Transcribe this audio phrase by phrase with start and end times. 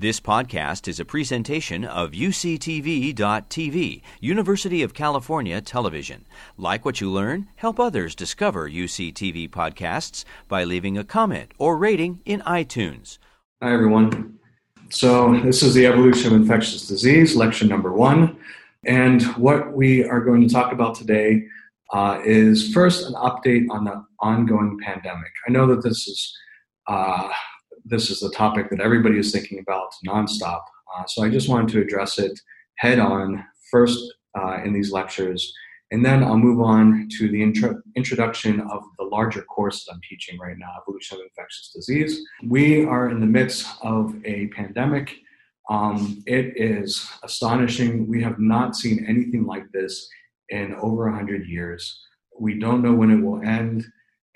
[0.00, 6.24] This podcast is a presentation of UCTV.tv, University of California Television.
[6.56, 12.20] Like what you learn, help others discover UCTV podcasts by leaving a comment or rating
[12.24, 13.18] in iTunes.
[13.60, 14.38] Hi, everyone.
[14.90, 18.38] So, this is the evolution of infectious disease, lecture number one.
[18.84, 21.42] And what we are going to talk about today
[21.92, 25.32] uh, is first an update on the ongoing pandemic.
[25.48, 26.38] I know that this is
[26.86, 27.30] uh,
[27.88, 30.62] this is the topic that everybody is thinking about nonstop.
[30.94, 32.38] Uh, so I just wanted to address it
[32.76, 33.98] head on first
[34.38, 35.52] uh, in these lectures,
[35.90, 40.00] and then I'll move on to the intro- introduction of the larger course that I'm
[40.08, 42.20] teaching right now, Evolution of Infectious Disease.
[42.46, 45.16] We are in the midst of a pandemic.
[45.70, 48.06] Um, it is astonishing.
[48.06, 50.08] We have not seen anything like this
[50.50, 52.00] in over 100 years.
[52.38, 53.84] We don't know when it will end.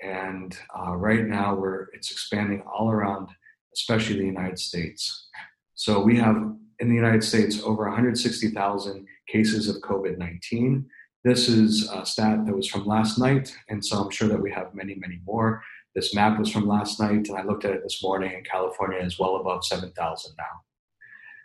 [0.03, 3.29] And uh, right now, we're, it's expanding all around
[3.75, 5.29] especially the United States.
[5.75, 6.37] So we have
[6.79, 10.87] in the United States over 160,000 cases of COVID 19.
[11.25, 14.51] This is a stat that was from last night, and so I'm sure that we
[14.51, 15.63] have many, many more.
[15.95, 18.99] This map was from last night, and I looked at it this morning, and California
[18.99, 20.45] is well above 7,000 now.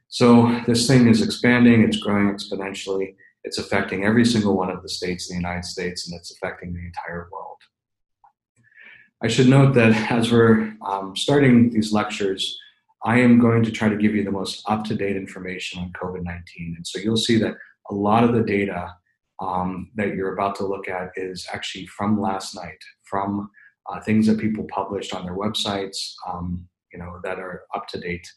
[0.07, 3.15] So this thing is expanding, it's growing exponentially.
[3.43, 6.73] It's affecting every single one of the states in the United States, and it's affecting
[6.73, 7.57] the entire world.
[9.23, 12.59] I should note that as we're um, starting these lectures,
[13.05, 15.91] I am going to try to give you the most up to date information on
[15.93, 16.73] COVID 19.
[16.77, 17.55] And so you'll see that
[17.89, 18.93] a lot of the data
[19.39, 23.49] um, that you're about to look at is actually from last night, from
[23.89, 27.99] uh, things that people published on their websites, um, you know, that are up to
[27.99, 28.27] date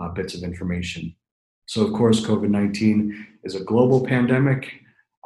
[0.00, 1.14] uh, bits of information.
[1.66, 4.72] So, of course, COVID 19 is a global pandemic.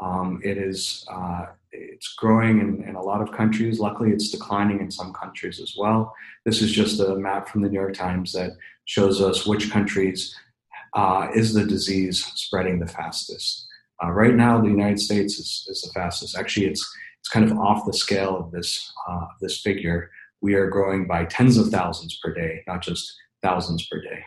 [0.00, 3.80] Um, it is uh, it's growing in, in, a lot of countries.
[3.80, 6.14] Luckily, it's declining in some countries as well.
[6.44, 8.52] This is just a map from the New York Times that
[8.84, 10.34] shows us which countries
[10.94, 13.66] uh, is the disease spreading the fastest.
[14.02, 16.36] Uh, right now, the United States is, is, the fastest.
[16.36, 20.10] Actually, it's it's kind of off the scale of this uh, this figure.
[20.40, 24.24] We are growing by tens of thousands per day, not just thousands per day.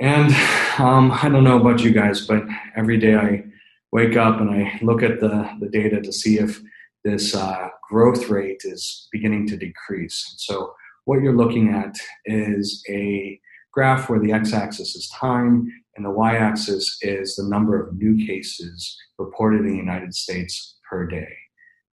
[0.00, 0.32] And
[0.78, 2.44] um, I don't know about you guys, but
[2.76, 3.44] every day I
[3.92, 6.60] wake up and I look at the, the data to see if
[7.04, 10.34] this uh, growth rate is beginning to decrease.
[10.38, 13.40] So, what you're looking at is a
[13.72, 17.96] graph where the x axis is time and the y axis is the number of
[17.96, 21.36] new cases reported in the United States per day.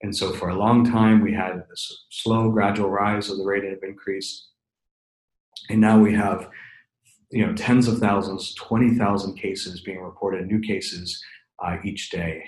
[0.02, 3.64] And so, for a long time, we had this slow, gradual rise of the rate
[3.64, 4.48] of increase.
[5.70, 6.50] And now we have
[7.30, 11.20] you know tens of thousands 20,000 cases being reported new cases
[11.64, 12.44] uh, each day.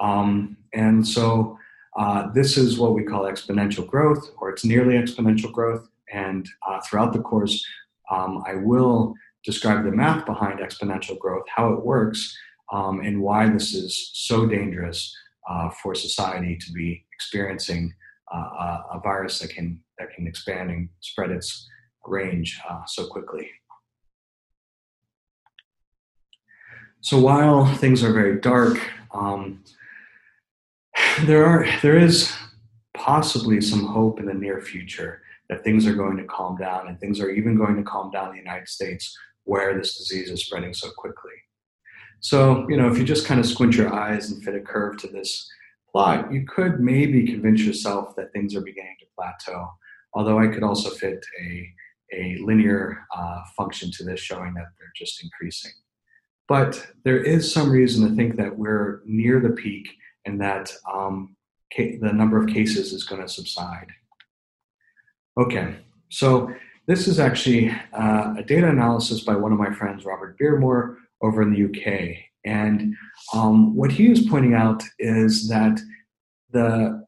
[0.00, 1.58] Um, and so
[1.98, 5.88] uh, this is what we call exponential growth, or it's nearly exponential growth.
[6.12, 7.64] And uh, throughout the course,
[8.10, 9.14] um, I will
[9.44, 12.36] describe the math behind exponential growth, how it works,
[12.72, 15.16] um, and why this is so dangerous
[15.48, 17.92] uh, for society to be experiencing
[18.34, 21.66] uh, a virus that can that can expand and spread its
[22.06, 23.48] range uh, so quickly.
[27.06, 28.80] So while things are very dark,
[29.14, 29.62] um,
[31.20, 32.34] there are there is
[32.94, 36.98] possibly some hope in the near future that things are going to calm down and
[36.98, 40.46] things are even going to calm down in the United States where this disease is
[40.46, 41.30] spreading so quickly.
[42.18, 44.96] So, you know, if you just kind of squint your eyes and fit a curve
[45.02, 45.48] to this
[45.92, 49.68] plot, you could maybe convince yourself that things are beginning to plateau.
[50.14, 51.72] Although I could also fit a,
[52.12, 55.70] a linear uh, function to this showing that they're just increasing.
[56.48, 59.88] But there is some reason to think that we're near the peak
[60.24, 61.36] and that um,
[61.74, 63.88] ca- the number of cases is going to subside.
[65.38, 65.76] Okay,
[66.08, 66.50] so
[66.86, 71.42] this is actually uh, a data analysis by one of my friends, Robert Beardmore, over
[71.42, 72.16] in the UK.
[72.44, 72.94] And
[73.34, 75.80] um, what he is pointing out is that
[76.52, 77.04] the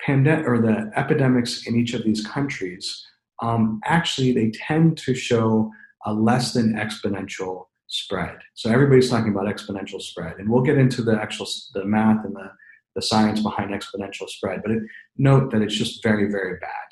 [0.00, 3.06] pandemic or the epidemics in each of these countries
[3.42, 5.70] um, actually they tend to show
[6.06, 8.38] a less than exponential spread.
[8.54, 12.34] So everybody's talking about exponential spread, and we'll get into the actual the math and
[12.34, 12.50] the
[12.96, 14.62] the science behind exponential spread.
[14.62, 14.82] But it,
[15.16, 16.88] note that it's just very very bad.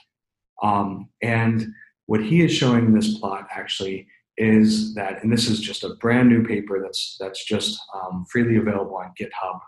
[0.69, 1.67] Um, and
[2.07, 4.07] what he is showing in this plot actually
[4.37, 8.57] is that, and this is just a brand new paper that's that's just um, freely
[8.57, 9.61] available on GitHub.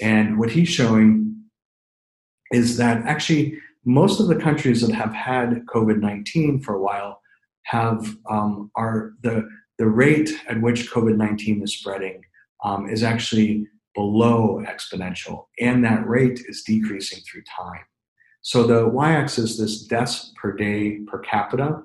[0.00, 1.36] And what he's showing
[2.52, 7.20] is that actually most of the countries that have had COVID nineteen for a while
[7.64, 9.46] have um, are the
[9.78, 12.22] the rate at which COVID 19 is spreading
[12.64, 17.84] um, is actually below exponential, and that rate is decreasing through time.
[18.42, 21.82] So the y axis, is this deaths per day per capita,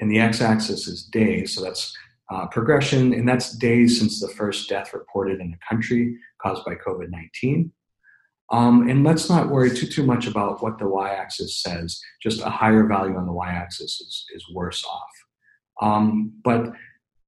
[0.00, 1.54] and the x-axis is days.
[1.54, 1.96] So that's
[2.30, 6.74] uh, progression, and that's days since the first death reported in the country caused by
[6.74, 7.70] COVID-19.
[8.50, 12.00] Um, and let's not worry too too much about what the y-axis says.
[12.22, 15.10] Just a higher value on the y-axis is, is worse off.
[15.80, 16.72] Um, but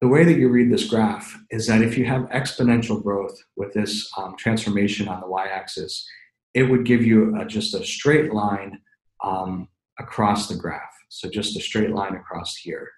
[0.00, 3.72] the way that you read this graph is that if you have exponential growth with
[3.74, 6.08] this um, transformation on the y-axis,
[6.54, 8.80] it would give you a, just a straight line
[9.22, 9.68] um,
[9.98, 10.94] across the graph.
[11.08, 12.88] So just a straight line across here.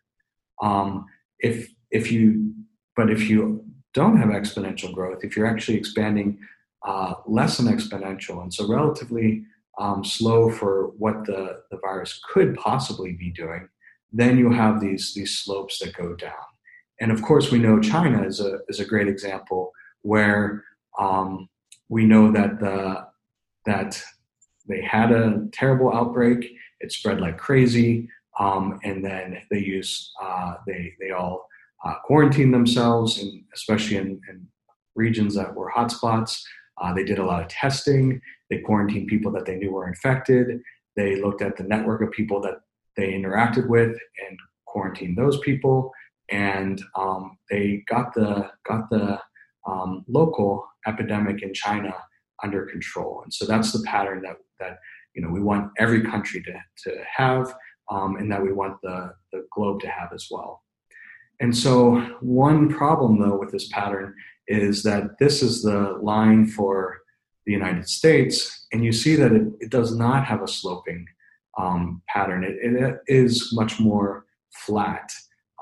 [0.63, 1.07] Um,
[1.41, 2.55] if if you
[2.95, 3.65] but if you
[3.95, 6.39] don't have exponential growth, if you're actually expanding
[6.87, 9.45] uh, less than exponential, and so relatively
[9.79, 13.69] um, slow for what the, the virus could possibly be doing,
[14.13, 16.52] then you have these these slopes that go down.
[17.03, 19.73] And of course, we know China is a is a great example
[20.03, 20.63] where
[21.01, 21.49] um,
[21.89, 23.09] we know that the
[23.67, 24.01] that
[24.69, 26.49] they had a terrible outbreak.
[26.79, 28.09] It spread like crazy,
[28.39, 31.49] um, and then they used uh, they they all
[31.85, 34.47] uh, quarantined themselves, and especially in, in
[34.95, 36.41] regions that were hotspots.
[36.81, 38.21] Uh, they did a lot of testing.
[38.49, 40.61] They quarantined people that they knew were infected.
[40.95, 42.61] They looked at the network of people that
[42.97, 43.91] they interacted with
[44.29, 45.93] and quarantined those people.
[46.32, 49.20] And um, they got the got the
[49.67, 51.94] um, local epidemic in China
[52.43, 53.20] under control.
[53.23, 54.79] And so that's the pattern that that
[55.14, 57.55] you know we want every country to to have,
[57.90, 60.62] um, and that we want the the globe to have as well.
[61.40, 64.14] And so one problem though with this pattern
[64.49, 66.99] is that this is the line for
[67.46, 71.06] the United States, and you see that it, it does not have a sloping
[71.58, 72.44] um, pattern.
[72.44, 74.25] It, it is much more
[74.55, 75.11] flat.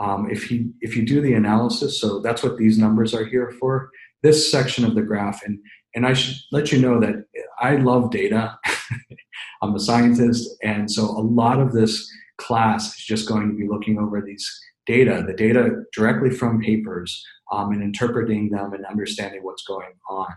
[0.00, 3.55] Um, if you if you do the analysis, so that's what these numbers are here
[3.61, 3.91] for.
[4.23, 5.58] This section of the graph, and
[5.94, 7.26] and I should let you know that
[7.61, 8.58] I love data.
[9.62, 13.69] I'm a scientist, and so a lot of this class is just going to be
[13.69, 14.49] looking over these
[14.87, 17.23] data, the data directly from papers,
[17.53, 20.32] um, and interpreting them and understanding what's going on.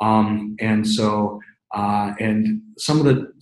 [0.00, 1.40] Um, and so,
[1.74, 3.32] uh, and some of the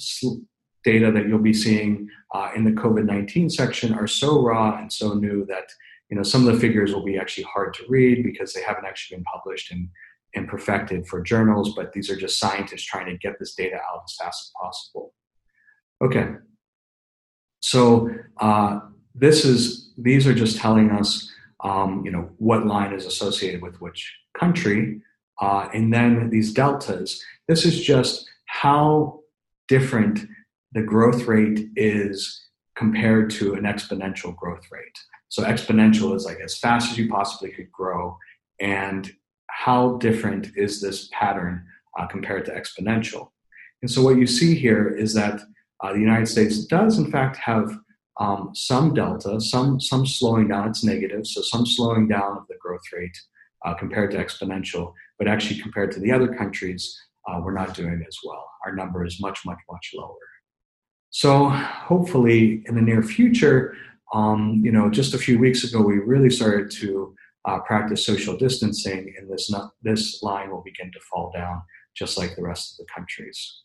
[0.87, 4.91] data that you'll be seeing uh, in the COVID 19 section are so raw and
[4.91, 5.69] so new that
[6.09, 8.87] you know some of the figures will be actually hard to read because they haven't
[8.87, 9.89] actually been published and,
[10.35, 14.03] and perfected for journals, but these are just scientists trying to get this data out
[14.05, 15.13] as fast as possible.
[16.05, 16.27] Okay,
[17.61, 18.81] so uh,
[19.15, 21.29] this is these are just telling us
[21.65, 24.01] um, you know what line is associated with which
[24.39, 25.01] country
[25.41, 29.21] uh, and then these deltas this is just how
[29.69, 30.21] different
[30.73, 34.99] the growth rate is compared to an exponential growth rate
[35.29, 38.17] so exponential is like as fast as you possibly could grow
[38.61, 39.13] and
[39.49, 41.65] how different is this pattern
[41.99, 43.31] uh, compared to exponential
[43.83, 45.41] and so what you see here is that
[45.83, 47.79] uh, the united states does in fact have
[48.19, 50.69] um, some delta, some some slowing down.
[50.69, 53.17] It's negative, so some slowing down of the growth rate
[53.65, 54.95] uh, compared to exponential.
[55.19, 56.99] But actually, compared to the other countries,
[57.29, 58.49] uh, we're not doing as well.
[58.65, 60.15] Our number is much, much, much lower.
[61.11, 63.77] So hopefully, in the near future,
[64.13, 67.15] um, you know, just a few weeks ago, we really started to
[67.47, 71.63] uh, practice social distancing, and this not, this line will begin to fall down,
[71.95, 73.63] just like the rest of the countries.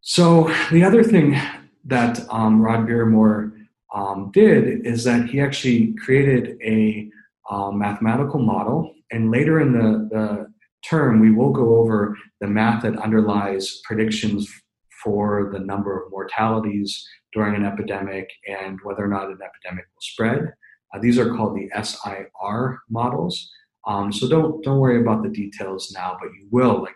[0.00, 1.40] So the other thing
[1.84, 3.52] that um, Rod Beardmore
[3.94, 7.08] um, did is that he actually created a
[7.50, 10.52] um, mathematical model, and later in the, the
[10.88, 14.52] term, we will go over the math that underlies predictions
[15.02, 20.00] for the number of mortalities during an epidemic and whether or not an epidemic will
[20.00, 20.52] spread.
[20.94, 23.50] Uh, these are called the SIR models.
[23.86, 26.94] Um, so don't don't worry about the details now, but you will like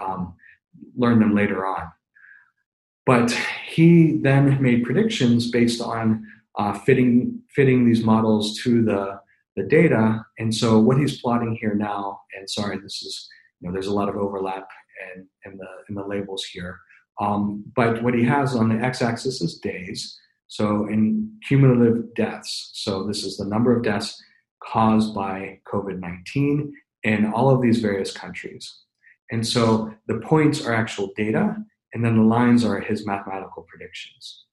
[0.00, 0.34] um,
[0.96, 1.92] learn them later on.
[3.06, 3.30] But
[3.66, 6.26] he then made predictions based on
[6.58, 9.20] uh, fitting fitting these models to the
[9.56, 10.24] the data.
[10.38, 13.28] And so what he's plotting here now, and sorry, this is
[13.60, 14.68] you know there's a lot of overlap
[15.14, 16.78] in, in the in the labels here.
[17.20, 20.18] Um, but what he has on the x-axis is days.
[20.46, 24.20] So in cumulative deaths, so this is the number of deaths
[24.62, 26.70] caused by COVID-19
[27.02, 28.80] in all of these various countries.
[29.30, 31.56] And so the points are actual data,
[31.92, 34.44] and then the lines are his mathematical predictions.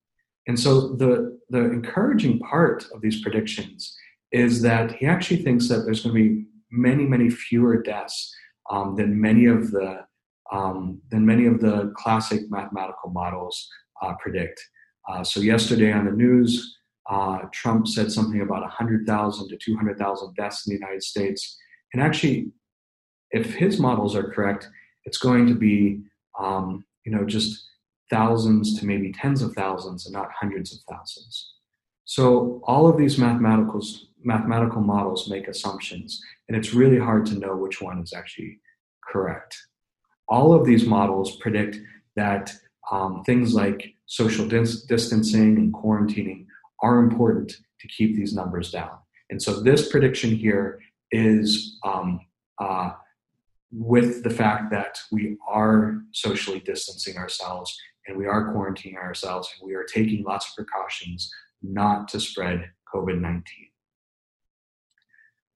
[0.48, 3.96] And so the, the encouraging part of these predictions
[4.32, 8.34] is that he actually thinks that there's going to be many, many fewer deaths
[8.70, 10.06] um, than many of the
[10.52, 13.70] um, than many of the classic mathematical models
[14.02, 14.62] uh, predict.
[15.10, 16.78] Uh, so yesterday on the news,
[17.10, 21.58] uh, Trump said something about 100,000 to 200,000 deaths in the United States.
[21.94, 22.52] And actually,
[23.32, 24.70] if his models are correct,
[25.06, 26.02] it's going to be
[26.40, 27.68] um, you know, just
[28.10, 31.54] thousands to maybe tens of thousands and not hundreds of thousands.
[32.06, 33.82] So all of these mathematical
[34.24, 38.60] mathematical models make assumptions, and it's really hard to know which one is actually
[39.10, 39.58] correct.
[40.32, 41.78] All of these models predict
[42.16, 42.52] that
[42.92, 46.46] um, things like social dis- distancing and quarantining
[46.82, 48.98] are important to keep these numbers down.
[49.30, 50.80] And so this prediction here
[51.12, 52.22] is um,
[52.60, 52.92] uh,
[53.72, 59.68] with the fact that we are socially distancing ourselves and we are quarantining ourselves and
[59.68, 61.30] we are taking lots of precautions
[61.62, 63.44] not to spread COVID 19.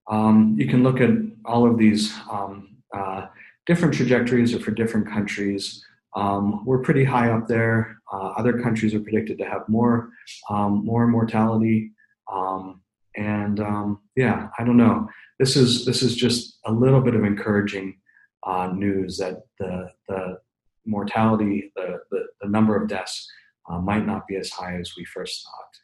[0.08, 1.10] Um, you can look at
[1.44, 3.26] all of these um, uh,
[3.66, 5.84] different trajectories or for different countries.
[6.14, 7.98] Um, we're pretty high up there.
[8.12, 10.10] Uh, other countries are predicted to have more,
[10.48, 11.92] um, more mortality.
[12.32, 12.80] Um,
[13.16, 15.08] and um, yeah, I don't know.
[15.38, 17.98] This is this is just a little bit of encouraging
[18.46, 20.38] uh, news that the the
[20.86, 23.28] mortality, the the, the number of deaths
[23.70, 25.74] uh, might not be as high as we first thought.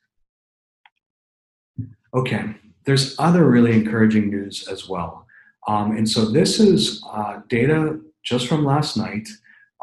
[2.15, 5.27] Okay, there's other really encouraging news as well.
[5.69, 9.29] Um, and so this is uh, data just from last night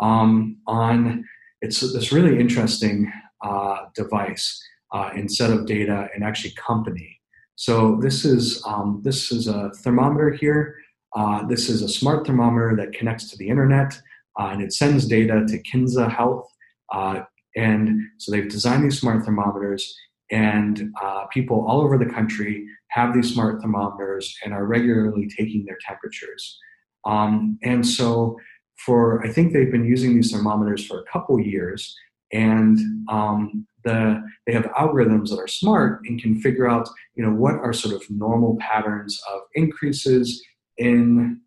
[0.01, 1.25] um, on
[1.62, 3.12] it's this really interesting
[3.43, 4.62] uh, device
[4.93, 7.19] uh, instead of data and actually company.
[7.55, 10.77] So this is um, this is a thermometer here.
[11.15, 14.00] Uh, this is a smart thermometer that connects to the internet
[14.39, 16.50] uh, and it sends data to Kinsa Health.
[16.93, 17.21] Uh,
[17.55, 19.93] and so they've designed these smart thermometers
[20.31, 20.93] and
[21.31, 26.58] people all over the country have these smart thermometers and are regularly taking their temperatures.
[27.05, 28.38] Um, and so,
[28.86, 31.96] for I think they've been using these thermometers for a couple years,
[32.31, 32.79] and
[33.10, 37.55] um, the they have algorithms that are smart and can figure out you know what
[37.55, 40.43] are sort of normal patterns of increases
[40.77, 41.41] in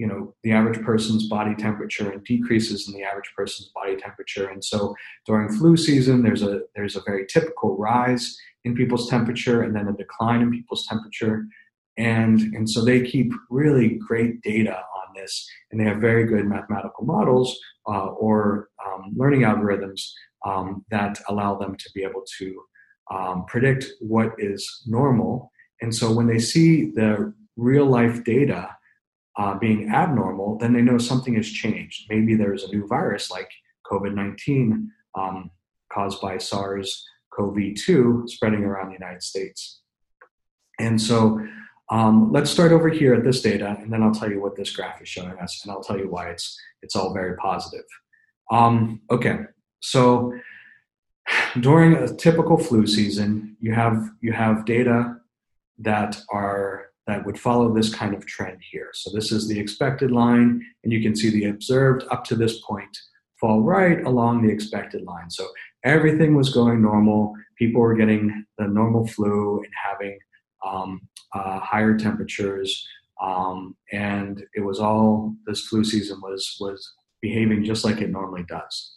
[0.00, 4.48] you know the average person's body temperature and decreases in the average person's body temperature.
[4.48, 4.94] And so
[5.26, 9.88] during flu season there's a there's a very typical rise in people's temperature and then
[9.88, 11.44] a decline in people's temperature.
[11.98, 16.46] And and so they keep really great data on this and they have very good
[16.46, 20.00] mathematical models uh, or um, learning algorithms
[20.46, 22.62] um, that allow them to be able to
[23.10, 25.52] um, predict what is normal.
[25.82, 28.70] And so when they see the real life data
[29.40, 32.06] uh, being abnormal, then they know something has changed.
[32.10, 33.50] Maybe there's a new virus like
[33.90, 35.50] COVID 19 um,
[35.90, 39.80] caused by SARS CoV 2 spreading around the United States.
[40.78, 41.40] And so
[41.90, 44.76] um, let's start over here at this data, and then I'll tell you what this
[44.76, 47.86] graph is showing us, and I'll tell you why it's, it's all very positive.
[48.50, 49.38] Um, okay,
[49.80, 50.34] so
[51.60, 55.16] during a typical flu season, you have, you have data
[55.78, 58.90] that are that would follow this kind of trend here.
[58.92, 60.50] So this is the expected line,
[60.82, 62.96] and you can see the observed up to this point
[63.40, 65.30] fall right along the expected line.
[65.30, 65.44] So
[65.84, 67.34] everything was going normal.
[67.58, 70.18] People were getting the normal flu and having
[70.64, 71.00] um,
[71.34, 72.86] uh, higher temperatures,
[73.20, 76.80] um, and it was all this flu season was was
[77.22, 78.96] behaving just like it normally does.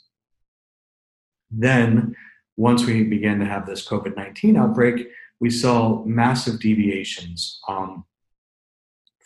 [1.51, 2.15] Then,
[2.58, 5.08] once we began to have this COVID nineteen outbreak,
[5.43, 8.05] we saw massive deviations um,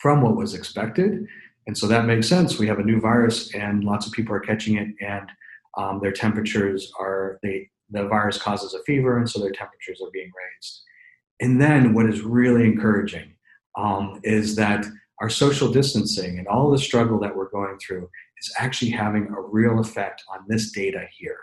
[0.00, 1.28] from what was expected.
[1.68, 2.58] And so that makes sense.
[2.58, 5.30] We have a new virus, and lots of people are catching it, and
[5.76, 10.10] um, their temperatures are they the virus causes a fever, and so their temperatures are
[10.12, 10.82] being raised.
[11.40, 13.36] And then what is really encouraging
[13.76, 14.84] um, is that
[15.20, 18.10] our social distancing and all the struggle that we're going through
[18.42, 21.38] is actually having a real effect on this data here.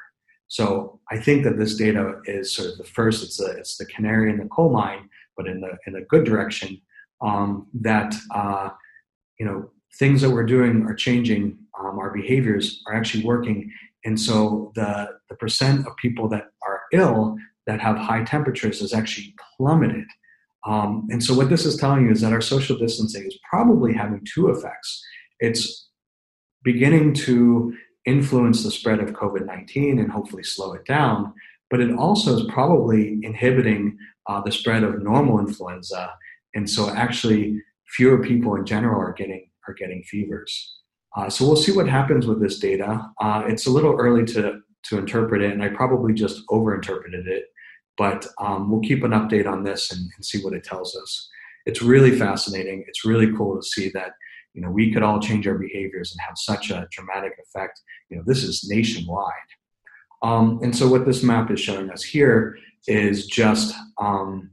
[0.48, 3.24] So I think that this data is sort of the first.
[3.24, 6.24] It's the it's the canary in the coal mine, but in the in a good
[6.24, 6.82] direction.
[7.22, 8.70] Um, that uh,
[9.40, 11.58] you know things that we're doing are changing.
[11.80, 13.72] Um, our behaviors are actually working,
[14.04, 17.38] and so the the percent of people that are ill
[17.68, 20.06] that have high temperatures has actually plummeted.
[20.68, 23.94] Um, and so what this is telling you is that our social distancing is probably
[23.94, 25.04] having two effects.
[25.40, 25.90] It's
[26.64, 27.74] beginning to
[28.06, 31.34] influence the spread of COVID 19 and hopefully slow it down.
[31.70, 33.98] But it also is probably inhibiting
[34.28, 36.14] uh, the spread of normal influenza.
[36.54, 40.80] And so actually fewer people in general are getting are getting fevers.
[41.16, 43.02] Uh, so we'll see what happens with this data.
[43.22, 47.46] Uh, it's a little early to to interpret it, and I probably just overinterpreted it.
[47.98, 51.30] But um, we'll keep an update on this and, and see what it tells us.
[51.66, 52.84] It's really fascinating.
[52.88, 54.12] It's really cool to see that
[54.56, 58.18] you know we could all change our behaviors and have such a dramatic effect you
[58.18, 59.32] know this is nationwide
[60.24, 62.58] um, and so what this map is showing us here
[62.88, 64.52] is just um,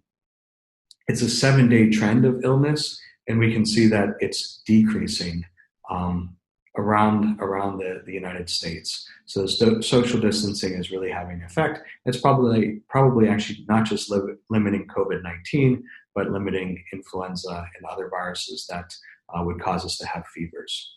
[1.09, 5.45] it's a seven day trend of illness and we can see that it's decreasing
[5.91, 6.37] um,
[6.77, 9.07] around around the, the United States.
[9.27, 11.81] So social distancing is really having an effect.
[12.07, 18.09] It's probably probably actually not just li- limiting COVID nineteen, but limiting influenza and other
[18.09, 18.95] viruses that
[19.33, 20.97] uh, would cause us to have fevers.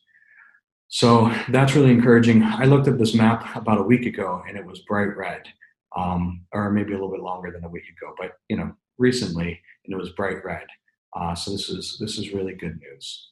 [0.87, 2.43] So that's really encouraging.
[2.43, 5.43] I looked at this map about a week ago, and it was bright red,
[5.95, 9.59] um, or maybe a little bit longer than a week ago, but you know, recently,
[9.85, 10.65] and it was bright red.
[11.15, 13.31] Uh, so this is this is really good news.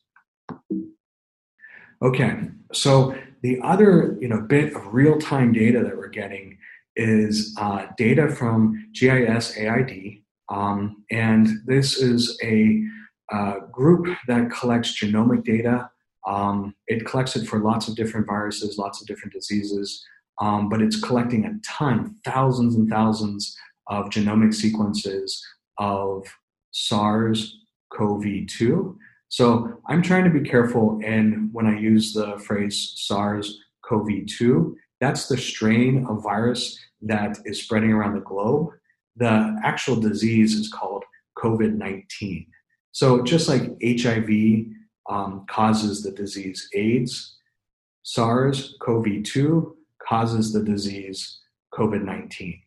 [2.01, 6.57] Okay, so the other you know bit of real time data that we're getting
[6.95, 12.83] is uh, data from GISAID, um, and this is a
[13.71, 15.89] group that collects genomic data.
[16.27, 20.05] Um, it collects it for lots of different viruses, lots of different diseases,
[20.39, 23.55] um, but it's collecting a ton, thousands and thousands
[23.87, 25.45] of genomic sequences
[25.77, 26.25] of
[26.71, 27.57] SARS
[27.91, 28.97] CoV 2
[29.33, 35.37] so I'm trying to be careful, and when I use the phrase SARS-CoV-2, that's the
[35.37, 38.69] strain of virus that is spreading around the globe.
[39.15, 41.03] The actual disease is called
[41.39, 42.45] COVID-19.
[42.93, 44.29] So just like HIV
[45.09, 47.37] um, causes the disease AIDS,
[48.03, 49.73] SARS-CoV-2
[50.07, 51.39] causes the disease
[51.73, 52.61] COVID-19.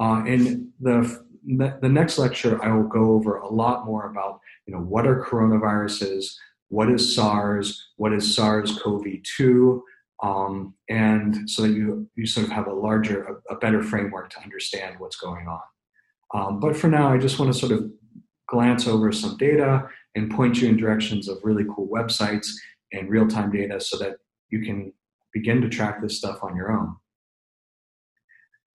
[0.00, 4.74] Uh, in the the next lecture, I will go over a lot more about you
[4.74, 6.34] know, what are coronaviruses?
[6.68, 7.90] What is SARS?
[7.96, 9.80] What is SARS-CoV-2?
[10.22, 14.30] Um, and so that you you sort of have a larger, a, a better framework
[14.30, 15.60] to understand what's going on.
[16.34, 17.90] Um, but for now, I just want to sort of
[18.48, 22.48] glance over some data and point you in directions of really cool websites
[22.92, 24.16] and real-time data so that
[24.50, 24.92] you can
[25.32, 26.96] begin to track this stuff on your own.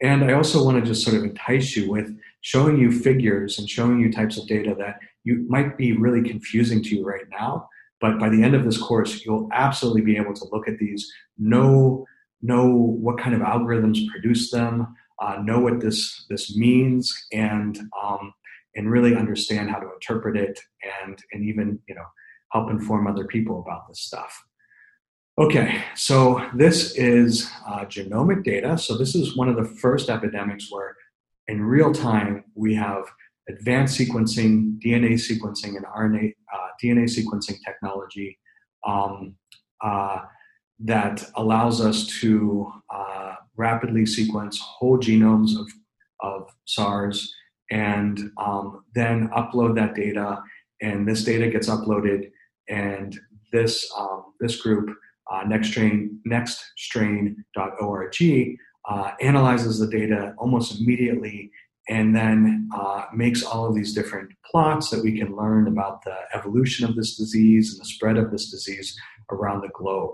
[0.02, 3.70] And I also want to just sort of entice you with showing you figures and
[3.70, 7.68] showing you types of data that you might be really confusing to you right now.
[8.00, 11.12] But by the end of this course, you'll absolutely be able to look at these,
[11.38, 12.06] know
[12.42, 18.34] know what kind of algorithms produce them, uh, know what this this means, and um,
[18.76, 20.60] and really understand how to interpret it,
[21.04, 22.06] and and even you know
[22.52, 24.44] help inform other people about this stuff.
[25.38, 28.78] Okay, so this is uh, genomic data.
[28.78, 30.98] So this is one of the first epidemics where,
[31.48, 33.06] in real time, we have
[33.48, 38.38] advanced sequencing, DNA sequencing, and RNA uh, DNA sequencing technology
[38.86, 39.36] um,
[39.82, 40.20] uh,
[40.80, 45.68] that allows us to uh, rapidly sequence whole genomes of,
[46.22, 47.34] of SARS
[47.72, 50.42] and um, then upload that data.
[50.82, 52.32] And this data gets uploaded,
[52.70, 53.18] and
[53.52, 54.96] this um, this group
[55.32, 58.16] uh, nextstrain, nextstrain.org
[58.90, 61.52] uh, analyzes the data almost immediately
[61.90, 66.16] and then uh, makes all of these different plots that we can learn about the
[66.34, 68.96] evolution of this disease and the spread of this disease
[69.32, 70.14] around the globe.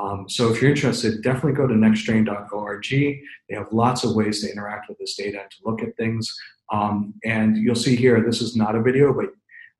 [0.00, 2.86] Um, so if you're interested, definitely go to nextstrain.org.
[2.88, 6.34] They have lots of ways to interact with this data and to look at things.
[6.72, 9.26] Um, and you'll see here, this is not a video, but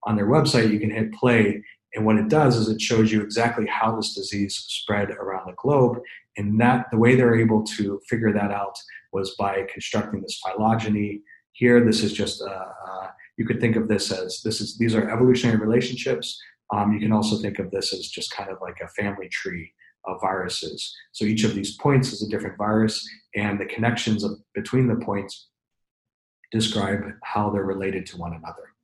[0.04, 1.62] on their website, you can hit play
[1.94, 5.54] and what it does is it shows you exactly how this disease spread around the
[5.56, 5.98] globe.
[6.36, 8.78] And that the way they're able to figure that out
[9.12, 11.20] was by constructing this phylogeny.
[11.52, 14.94] Here, this is just uh, uh, you could think of this as this is these
[14.94, 16.40] are evolutionary relationships.
[16.74, 19.70] Um, you can also think of this as just kind of like a family tree
[20.04, 20.94] of viruses.
[21.12, 25.04] So each of these points is a different virus, and the connections of, between the
[25.04, 25.48] points
[26.50, 28.74] describe how they're related to one another.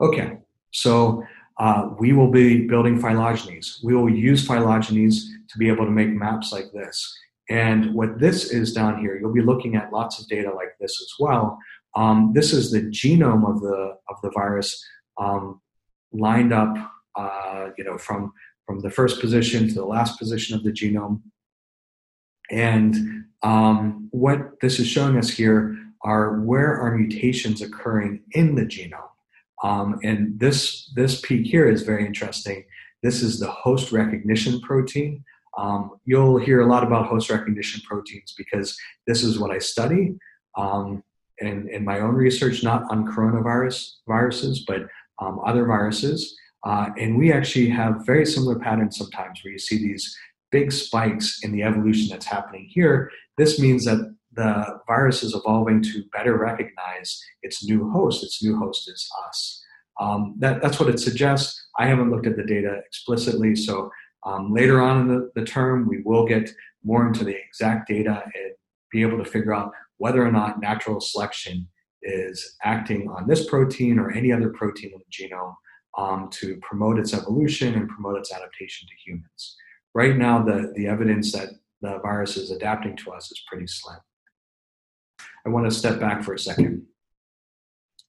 [0.00, 0.38] Okay,
[0.72, 1.24] so
[1.58, 3.82] uh, we will be building phylogenies.
[3.82, 7.16] We will use phylogenies to be able to make maps like this.
[7.48, 11.00] And what this is down here, you'll be looking at lots of data like this
[11.00, 11.58] as well.
[11.94, 14.84] Um, this is the genome of the of the virus
[15.16, 15.60] um,
[16.12, 16.76] lined up,
[17.16, 18.32] uh, you know, from
[18.66, 21.20] from the first position to the last position of the genome.
[22.50, 28.62] And um, what this is showing us here are where are mutations occurring in the
[28.62, 29.10] genome.
[29.62, 32.64] Um, and this, this peak here is very interesting.
[33.02, 35.24] This is the host recognition protein.
[35.56, 38.76] Um, you'll hear a lot about host recognition proteins because
[39.06, 40.14] this is what I study
[40.56, 41.02] um,
[41.38, 44.86] in, in my own research, not on coronavirus viruses, but
[45.18, 46.36] um, other viruses.
[46.64, 50.16] Uh, and we actually have very similar patterns sometimes where you see these
[50.50, 53.10] big spikes in the evolution that's happening here.
[53.36, 58.22] This means that the virus is evolving to better recognize its new host.
[58.22, 59.62] Its new host is us.
[60.00, 61.68] Um, that, that's what it suggests.
[61.78, 63.90] I haven't looked at the data explicitly, so
[64.24, 66.50] um, later on in the, the term, we will get
[66.84, 68.52] more into the exact data and
[68.90, 71.66] be able to figure out whether or not natural selection
[72.02, 75.54] is acting on this protein or any other protein in the genome
[75.96, 79.56] um, to promote its evolution and promote its adaptation to humans.
[79.94, 81.48] right now the, the evidence that
[81.80, 83.98] the virus is adapting to us is pretty slim.
[85.46, 86.86] I want to step back for a second.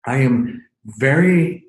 [0.06, 1.66] I am very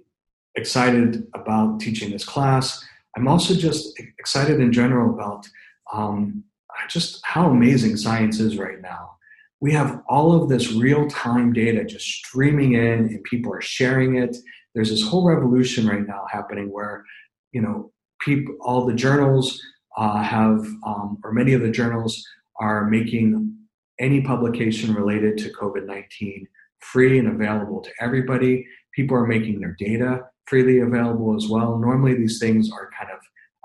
[0.54, 2.85] excited about teaching this class.
[3.16, 5.48] I'm also just excited in general about
[5.92, 6.44] um,
[6.88, 9.16] just how amazing science is right now.
[9.61, 14.16] We have all of this real time data just streaming in, and people are sharing
[14.16, 14.37] it.
[14.78, 17.04] There's this whole revolution right now happening where,
[17.50, 19.60] you know, people, all the journals
[19.96, 22.24] uh, have, um, or many of the journals
[22.60, 23.56] are making
[23.98, 26.46] any publication related to COVID 19
[26.78, 28.64] free and available to everybody.
[28.94, 31.76] People are making their data freely available as well.
[31.76, 33.18] Normally, these things are kind of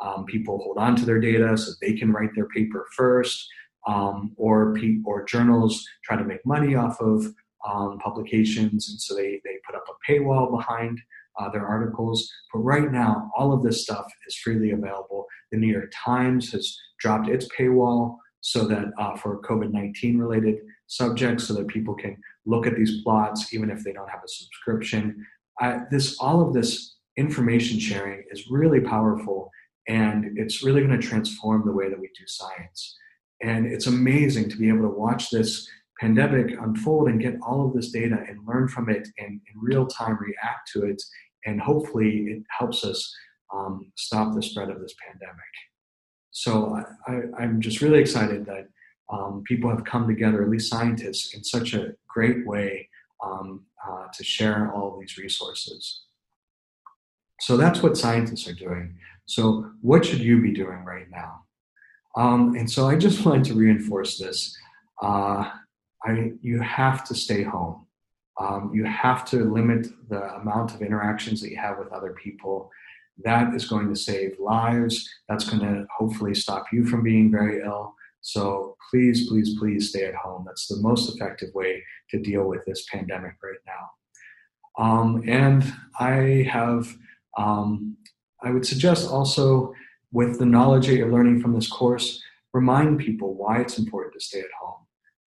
[0.04, 3.48] um, people hold on to their data so they can write their paper first,
[3.88, 7.28] um, or pe- or journals try to make money off of
[7.68, 11.00] um, publications, and so they they put up a paywall behind
[11.40, 12.30] uh, their articles.
[12.54, 15.26] But right now, all of this stuff is freely available.
[15.52, 20.58] The New York Times has dropped its paywall so that uh, for COVID 19 related
[20.88, 24.28] subjects, so that people can look at these plots even if they don't have a
[24.28, 25.26] subscription.
[25.90, 29.52] This all of this information sharing is really powerful
[29.88, 32.98] and it's really going to transform the way that we do science.
[33.42, 35.68] And it's amazing to be able to watch this
[36.00, 39.86] pandemic unfold and get all of this data and learn from it and in real
[39.86, 41.02] time react to it.
[41.46, 43.14] And hopefully, it helps us
[43.54, 45.40] um, stop the spread of this pandemic.
[46.32, 48.68] So I, am just really excited that
[49.12, 52.90] um, people have come together, at least scientists, in such a great way
[53.24, 56.06] um, uh, to share all of these resources.
[57.42, 58.96] So that's what scientists are doing.
[59.26, 61.44] So, what should you be doing right now?
[62.16, 64.58] Um, and so, I just wanted to reinforce this.
[65.02, 65.50] Uh,
[66.06, 67.86] I, you have to stay home.
[68.40, 72.70] Um, you have to limit the amount of interactions that you have with other people.
[73.24, 75.08] That is going to save lives.
[75.30, 77.94] That's going to hopefully stop you from being very ill.
[78.22, 80.44] So please, please, please stay at home.
[80.48, 84.84] That's the most effective way to deal with this pandemic right now.
[84.84, 85.64] Um, and
[86.00, 86.96] I have
[87.38, 87.98] um,
[88.44, 89.74] I would suggest also,
[90.12, 92.22] with the knowledge that you're learning from this course,
[92.54, 94.83] remind people why it's important to stay at home.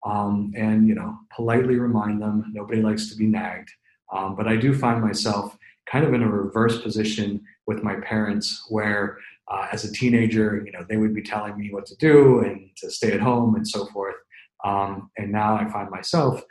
[0.05, 2.51] Um, and, you know, politely remind them.
[2.53, 3.69] Nobody likes to be nagged.
[4.15, 8.65] Um, but I do find myself kind of in a reverse position with my parents
[8.69, 9.17] where
[9.49, 12.69] uh, as a teenager, you know, they would be telling me what to do and
[12.77, 14.15] to stay at home and so forth.
[14.63, 16.43] Um, and now I find myself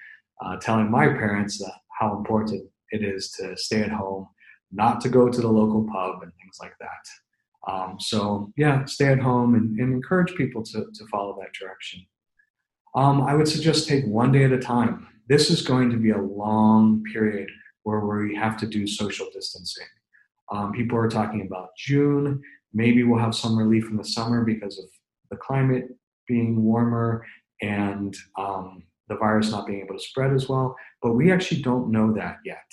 [0.44, 1.62] uh, telling my parents
[1.98, 4.28] how important it is to stay at home
[4.72, 7.70] not to go to the local pub and things like that.
[7.72, 12.06] Um, so yeah, stay at home and, and, encourage people to, to follow that direction.
[12.96, 15.06] Um, I would suggest take one day at a time.
[15.28, 17.50] This is going to be a long period
[17.82, 19.86] where we have to do social distancing.
[20.50, 22.42] Um, people are talking about June.
[22.72, 24.86] Maybe we'll have some relief in the summer because of
[25.30, 25.88] the climate
[26.26, 27.26] being warmer
[27.60, 30.74] and um, the virus not being able to spread as well.
[31.02, 32.64] But we actually don't know that yet.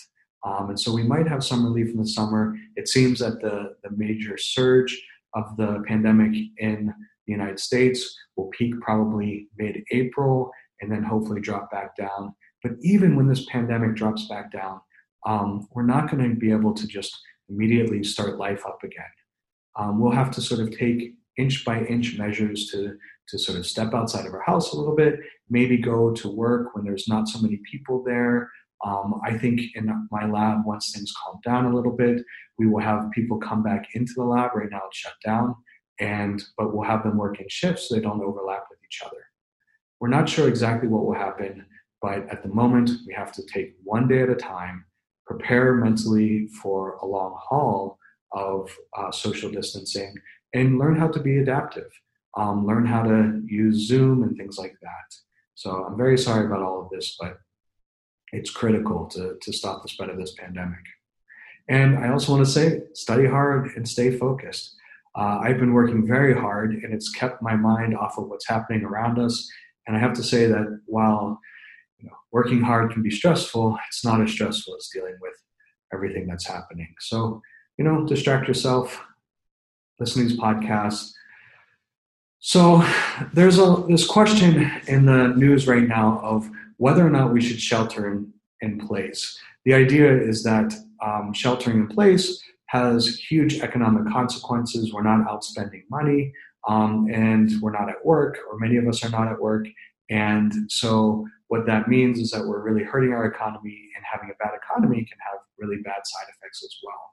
[0.45, 2.55] Um, and so we might have some relief in the summer.
[2.77, 5.01] It seems that the, the major surge
[5.35, 6.93] of the pandemic in
[7.25, 12.33] the United States will peak probably mid April and then hopefully drop back down.
[12.61, 14.81] But even when this pandemic drops back down,
[15.25, 17.17] um, we're not going to be able to just
[17.49, 19.05] immediately start life up again.
[19.77, 22.95] Um, we'll have to sort of take inch by inch measures to,
[23.29, 25.19] to sort of step outside of our house a little bit,
[25.49, 28.49] maybe go to work when there's not so many people there,
[28.83, 32.21] um, I think in my lab, once things calm down a little bit,
[32.59, 34.51] we will have people come back into the lab.
[34.55, 35.55] Right now, it's shut down,
[36.03, 39.23] and but we'll have them work in shifts so they don't overlap with each other.
[39.99, 41.65] We're not sure exactly what will happen,
[42.01, 44.85] but at the moment, we have to take one day at a time,
[45.25, 47.97] prepare mentally for a long haul
[48.33, 50.13] of uh, social distancing,
[50.53, 51.91] and learn how to be adaptive.
[52.35, 55.07] Um, learn how to use Zoom and things like that.
[55.53, 57.37] So I'm very sorry about all of this, but
[58.31, 60.85] it's critical to, to stop the spread of this pandemic.
[61.69, 64.75] And I also want to say, study hard and stay focused.
[65.15, 68.83] Uh, I've been working very hard, and it's kept my mind off of what's happening
[68.83, 69.47] around us.
[69.85, 71.39] And I have to say that while
[71.99, 75.33] you know, working hard can be stressful, it's not as stressful as dealing with
[75.93, 76.93] everything that's happening.
[76.99, 77.41] So,
[77.77, 79.01] you know, distract yourself,
[79.99, 81.11] listen to these podcasts.
[82.39, 82.83] So,
[83.33, 87.61] there's a this question in the news right now of whether or not we should
[87.61, 89.37] shelter in, in place.
[89.65, 92.41] The idea is that um, sheltering in place
[92.73, 94.91] has huge economic consequences.
[94.91, 96.33] We're not outspending money,
[96.67, 99.67] um, and we're not at work, or many of us are not at work.
[100.09, 104.43] And so, what that means is that we're really hurting our economy, and having a
[104.43, 107.11] bad economy can have really bad side effects as well.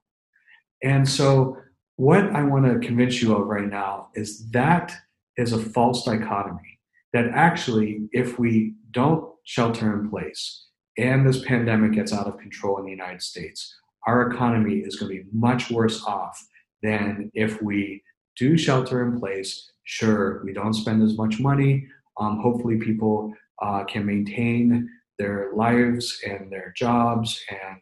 [0.83, 1.59] And so,
[1.97, 4.97] what I want to convince you of right now is that
[5.37, 6.79] is a false dichotomy.
[7.13, 12.79] That actually, if we don't shelter in place and this pandemic gets out of control
[12.79, 16.47] in the United States, our economy is going to be much worse off
[16.83, 18.03] than if we
[18.37, 19.71] do shelter in place.
[19.85, 21.87] Sure, we don't spend as much money.
[22.19, 23.33] Um, hopefully, people
[23.63, 27.81] uh, can maintain their lives and their jobs, and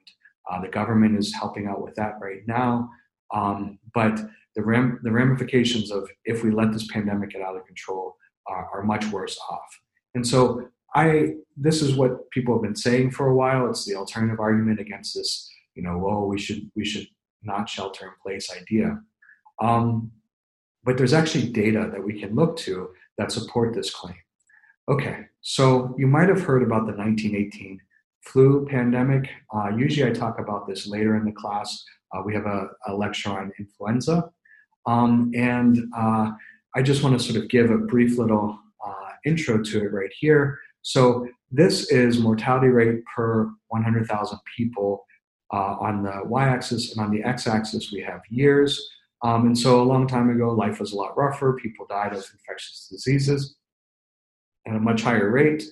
[0.51, 2.91] uh, the government is helping out with that right now.
[3.33, 4.19] Um, but
[4.57, 8.69] the, ram- the ramifications of if we let this pandemic get out of control are,
[8.73, 9.81] are much worse off.
[10.15, 13.69] And so, I this is what people have been saying for a while.
[13.69, 17.07] It's the alternative argument against this, you know, oh, we should we should
[17.43, 19.01] not shelter in place idea.
[19.63, 20.11] Um,
[20.83, 24.17] but there's actually data that we can look to that support this claim.
[24.89, 27.81] Okay, so you might have heard about the 1918
[28.23, 29.31] flu pandemic.
[29.55, 31.85] Uh, usually I talk about this later in the class.
[32.13, 34.31] Uh, we have a, a, lecture on influenza.
[34.87, 36.33] Um, and uh,
[36.75, 40.13] I just want to sort of give a brief little uh, intro to it right
[40.19, 40.59] here.
[40.83, 45.05] So this is mortality rate per 100,000 people
[45.53, 48.91] uh, on the y-axis, and on the x-axis we have years.
[49.23, 51.55] Um, and so a long time ago, life was a lot rougher.
[51.55, 53.57] People died of infectious diseases
[54.67, 55.65] at a much higher rate.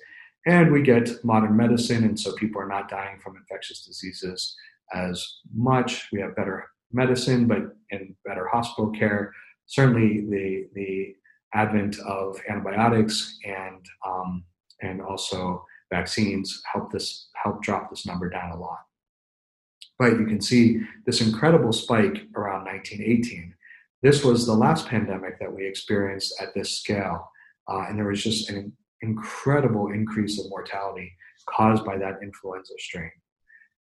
[0.46, 4.56] And we get modern medicine, and so people are not dying from infectious diseases
[4.94, 6.08] as much.
[6.12, 9.32] We have better medicine, but in better hospital care.
[9.66, 11.16] Certainly, the the
[11.52, 14.44] advent of antibiotics and um,
[14.82, 18.85] and also vaccines help this help drop this number down a lot.
[19.98, 23.54] But you can see this incredible spike around 1918.
[24.02, 27.30] This was the last pandemic that we experienced at this scale.
[27.68, 31.12] Uh, and there was just an incredible increase of mortality
[31.48, 33.10] caused by that influenza strain.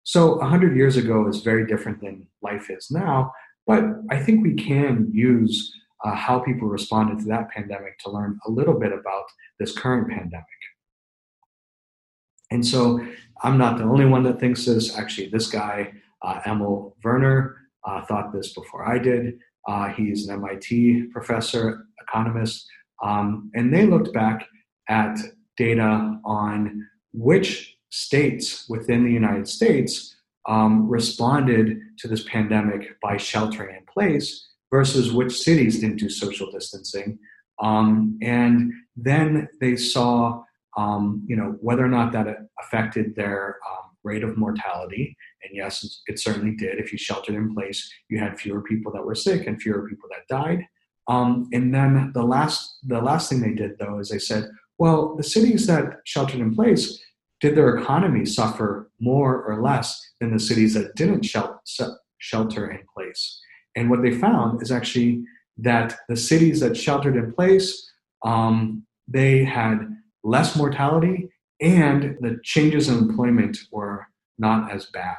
[0.03, 3.31] So 100 years ago is very different than life is now,
[3.65, 5.73] but I think we can use
[6.03, 9.23] uh, how people responded to that pandemic to learn a little bit about
[9.59, 10.45] this current pandemic.
[12.51, 13.05] And so
[13.41, 14.97] I'm not the only one that thinks this.
[14.97, 15.93] Actually, this guy,
[16.45, 19.39] Emil Verner uh, thought this before I did.
[19.67, 22.65] Uh, he's an MIT professor, economist,
[23.01, 24.45] um, and they looked back
[24.89, 25.17] at
[25.57, 30.15] data on which states within the United States
[30.47, 36.51] um, responded to this pandemic by sheltering in place versus which cities didn't do social
[36.51, 37.19] distancing.
[37.61, 40.43] Um, and then they saw
[40.77, 42.27] um, you know, whether or not that
[42.59, 45.15] affected their um, rate of mortality.
[45.43, 46.79] And yes, it certainly did.
[46.79, 50.09] If you sheltered in place, you had fewer people that were sick and fewer people
[50.09, 50.65] that died.
[51.07, 55.15] Um, and then the last, the last thing they did though is they said, well,
[55.15, 57.01] the cities that sheltered in place
[57.41, 61.29] did their economy suffer more or less than the cities that didn't
[62.19, 63.41] shelter in place.
[63.75, 65.23] And what they found is actually
[65.57, 67.91] that the cities that sheltered in place,
[68.23, 69.79] um, they had
[70.23, 71.29] less mortality,
[71.61, 75.17] and the changes in employment were not as bad.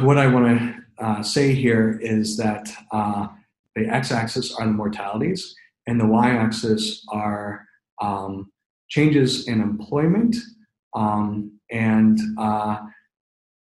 [0.00, 3.28] What I want to uh, say here is that uh,
[3.74, 5.54] the x axis are the mortalities,
[5.86, 7.64] and the y axis are
[8.00, 8.50] um,
[8.88, 10.36] changes in employment.
[10.94, 12.78] Um, and uh,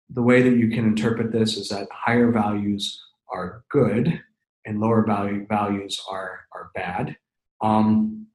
[0.09, 4.21] the way that you can interpret this is that higher values are good
[4.65, 7.15] and lower value values are, are bad.
[7.61, 8.27] Um,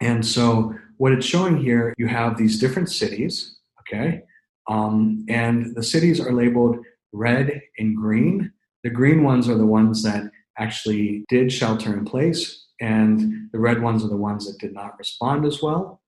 [0.00, 4.20] and so what it's showing here, you have these different cities, okay?
[4.68, 6.76] Um, and the cities are labeled
[7.14, 8.52] red and green.
[8.84, 10.24] The green ones are the ones that
[10.58, 14.98] actually did shelter in place, and the red ones are the ones that did not
[14.98, 16.02] respond as well.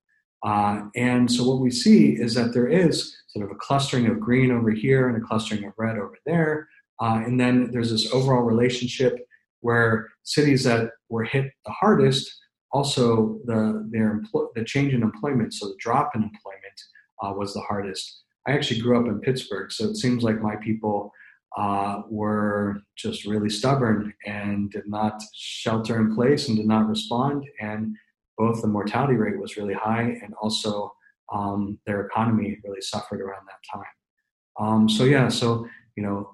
[0.44, 4.20] Uh, and so what we see is that there is sort of a clustering of
[4.20, 6.68] green over here and a clustering of red over there.
[7.00, 9.16] Uh, and then there's this overall relationship
[9.60, 12.30] where cities that were hit the hardest
[12.72, 16.78] also the their empl- the change in employment, so the drop in employment
[17.22, 18.22] uh, was the hardest.
[18.46, 21.12] I actually grew up in Pittsburgh, so it seems like my people
[21.56, 27.44] uh, were just really stubborn and did not shelter in place and did not respond.
[27.60, 27.94] And
[28.38, 30.92] both the mortality rate was really high, and also
[31.32, 33.92] um, their economy really suffered around that time.
[34.58, 36.30] Um, so yeah, so you know,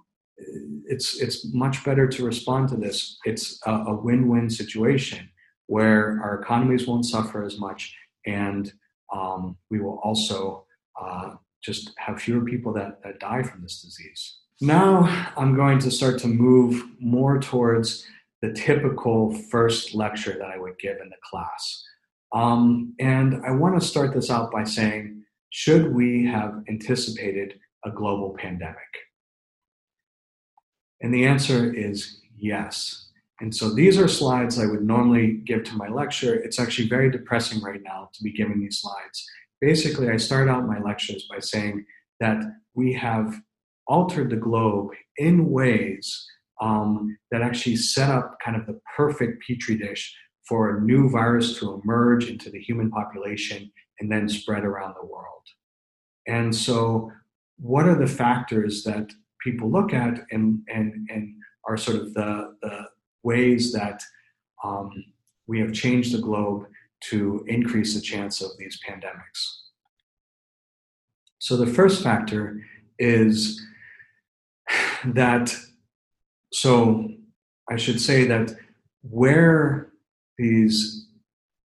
[0.87, 3.19] it's it's much better to respond to this.
[3.25, 5.29] It's a, a win-win situation
[5.69, 7.95] where our economies won't suffer as much,
[8.27, 8.73] and
[9.15, 10.67] um, we will also
[11.01, 14.39] uh, just have fewer people that, that die from this disease.
[14.61, 15.05] Now
[15.37, 18.05] I'm going to start to move more towards
[18.43, 21.85] the typical first lecture that I would give in the class.
[22.33, 27.91] Um, and I want to start this out by saying, should we have anticipated a
[27.91, 28.77] global pandemic?
[31.01, 33.08] And the answer is yes.
[33.41, 36.35] And so these are slides I would normally give to my lecture.
[36.35, 39.25] It's actually very depressing right now to be giving these slides.
[39.61, 41.85] Basically, I start out my lectures by saying
[42.21, 42.43] that
[42.75, 43.41] we have
[43.87, 46.27] altered the globe in ways
[46.61, 50.15] um, that actually set up kind of the perfect petri dish
[50.49, 53.71] for a new virus to emerge into the human population
[54.01, 55.43] and then spread around the world.
[56.27, 57.13] And so,
[57.59, 59.11] what are the factors that
[59.45, 61.35] people look at and, and, and
[61.67, 62.87] are sort of the, the
[63.31, 63.99] ways that
[64.65, 64.91] um,
[65.47, 66.63] we have changed the globe
[67.11, 69.41] to increase the chance of these pandemics?
[71.39, 72.43] So, the first factor
[72.99, 73.61] is
[75.05, 75.55] that,
[76.53, 77.09] so
[77.71, 78.47] I should say that
[79.03, 79.93] where
[80.37, 81.07] these,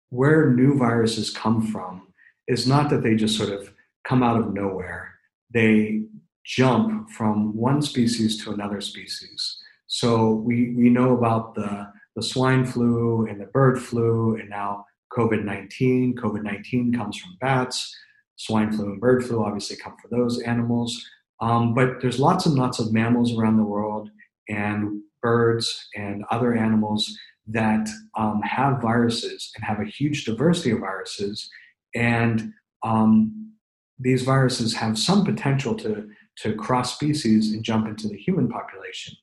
[0.09, 2.07] where new viruses come from
[2.47, 3.71] is not that they just sort of
[4.03, 5.13] come out of nowhere.
[5.53, 6.05] They
[6.43, 9.60] jump from one species to another species.
[9.93, 14.85] So we, we know about the, the swine flu and the bird flu and now
[15.11, 16.15] COVID 19.
[16.15, 17.93] COVID 19 comes from bats.
[18.37, 21.05] Swine flu and bird flu obviously come from those animals.
[21.41, 24.09] Um, but there's lots and lots of mammals around the world
[24.47, 27.13] and birds and other animals
[27.47, 31.49] that um, have viruses and have a huge diversity of viruses.
[31.93, 33.51] And um,
[33.99, 39.17] these viruses have some potential to, to cross species and jump into the human population.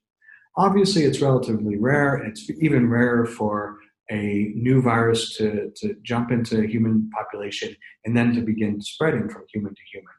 [0.58, 3.78] Obviously, it's relatively rare, it's even rarer for
[4.10, 9.28] a new virus to, to jump into a human population and then to begin spreading
[9.28, 10.12] from human to human.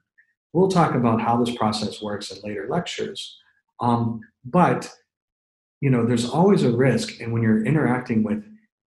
[0.53, 3.37] We'll talk about how this process works in later lectures.
[3.81, 4.89] Um, but
[5.81, 8.43] you know, there's always a risk, and when you're interacting with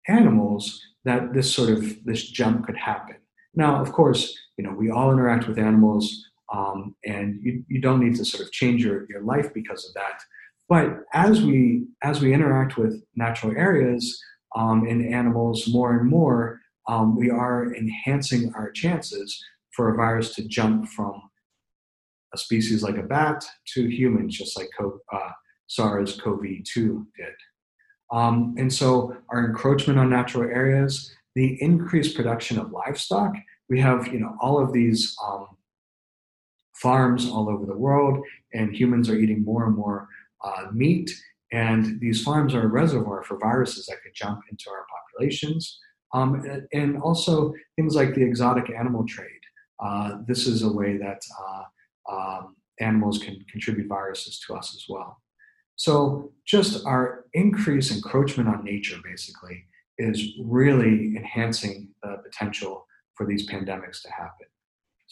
[0.07, 3.15] animals, that this sort of this jump could happen.
[3.55, 6.23] Now, of course, you know, we all interact with animals,
[6.53, 9.93] um, and you, you don't need to sort of change your, your life because of
[9.95, 10.21] that.
[10.71, 14.23] But as we as we interact with natural areas
[14.55, 19.37] um, and animals more and more, um, we are enhancing our chances
[19.75, 21.21] for a virus to jump from
[22.33, 25.31] a species like a bat to humans, just like uh,
[25.67, 26.73] SARS-CoV-2
[27.17, 27.35] did.
[28.13, 33.33] Um, and so, our encroachment on natural areas, the increased production of livestock,
[33.69, 35.47] we have you know all of these um,
[36.75, 40.07] farms all over the world, and humans are eating more and more
[40.43, 41.11] uh, meat.
[41.51, 45.79] And these farms are a reservoir for viruses that could jump into our populations.
[46.13, 49.29] Um, and also things like the exotic animal trade.
[49.79, 54.85] Uh, this is a way that uh, um, animals can contribute viruses to us as
[54.89, 55.21] well.
[55.77, 59.65] So, just our increased encroachment on nature basically
[59.97, 64.47] is really enhancing the potential for these pandemics to happen.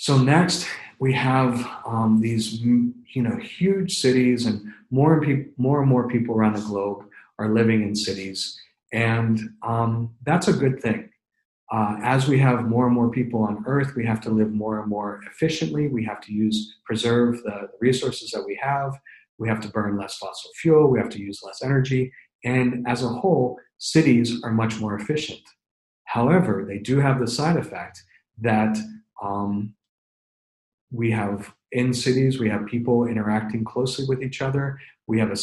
[0.01, 0.65] So next,
[0.99, 6.07] we have um, these you know huge cities, and more and pe- more and more
[6.07, 7.03] people around the globe
[7.37, 8.57] are living in cities,
[8.93, 11.09] and um, that's a good thing.
[11.69, 14.79] Uh, as we have more and more people on Earth, we have to live more
[14.79, 15.89] and more efficiently.
[15.89, 18.97] We have to use preserve the resources that we have.
[19.37, 20.89] We have to burn less fossil fuel.
[20.89, 22.13] We have to use less energy,
[22.45, 25.41] and as a whole, cities are much more efficient.
[26.05, 28.01] However, they do have the side effect
[28.39, 28.77] that
[29.21, 29.75] um,
[30.91, 34.79] we have in cities we have people interacting closely with each other.
[35.07, 35.37] We have a,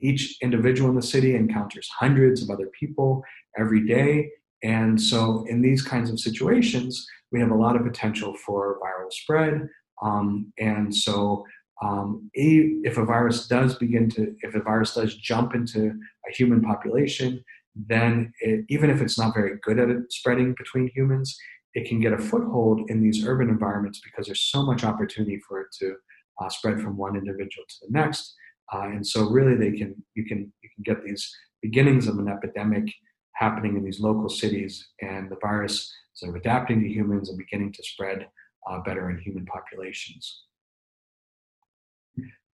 [0.00, 3.22] each individual in the city encounters hundreds of other people
[3.56, 4.30] every day,
[4.62, 9.12] and so in these kinds of situations, we have a lot of potential for viral
[9.12, 9.68] spread.
[10.02, 11.44] Um, and so
[11.82, 15.92] um, if a virus does begin to, if a virus does jump into
[16.28, 17.42] a human population,
[17.74, 21.38] then it, even if it's not very good at spreading between humans,
[21.74, 25.60] it can get a foothold in these urban environments because there's so much opportunity for
[25.60, 25.94] it to
[26.40, 28.34] uh, spread from one individual to the next.
[28.72, 31.30] Uh, and so really they can you can you can get these
[31.62, 32.92] beginnings of an epidemic
[33.34, 37.72] happening in these local cities and the virus sort of adapting to humans and beginning
[37.72, 38.26] to spread
[38.68, 40.44] uh, better in human populations.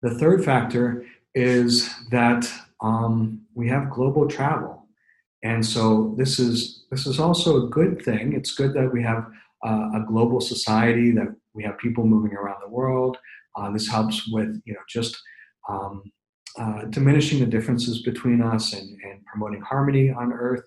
[0.03, 2.51] The third factor is that
[2.81, 4.86] um, we have global travel.
[5.43, 8.33] And so this is this is also a good thing.
[8.33, 9.27] It's good that we have
[9.65, 13.17] uh, a global society that we have people moving around the world.
[13.55, 15.17] Uh, this helps with you know just
[15.69, 16.03] um,
[16.59, 20.65] uh, diminishing the differences between us and, and promoting harmony on Earth.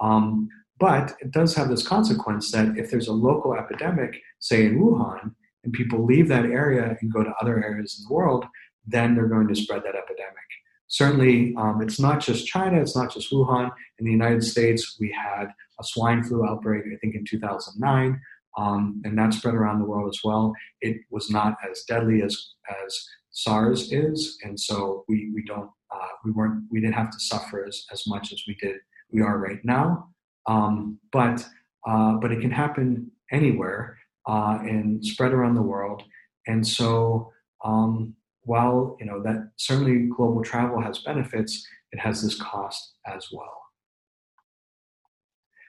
[0.00, 4.80] Um, but it does have this consequence that if there's a local epidemic, say in
[4.80, 5.34] Wuhan,
[5.64, 8.44] and people leave that area and go to other areas in the world,
[8.86, 10.48] then they're going to spread that epidemic
[10.92, 13.70] certainly um, it's not just China, it's not just Wuhan.
[13.98, 15.46] In the United States, we had
[15.80, 18.20] a swine flu outbreak, I think in 2009,
[18.58, 20.52] um, and that spread around the world as well.
[20.82, 22.36] It was not as deadly as,
[22.84, 27.18] as SARS is, and so we we don't uh, we weren't we didn't have to
[27.20, 28.76] suffer as, as much as we did
[29.10, 30.08] we are right now.
[30.46, 31.46] Um, but
[31.88, 33.96] uh, but it can happen anywhere
[34.28, 36.02] uh, and spread around the world.
[36.46, 37.32] And so
[37.64, 38.14] um,
[38.44, 43.62] while you know that certainly global travel has benefits, it has this cost as well.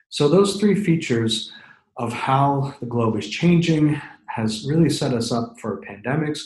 [0.08, 1.52] So those three features
[1.96, 6.40] of how the globe is changing has really set us up for pandemics.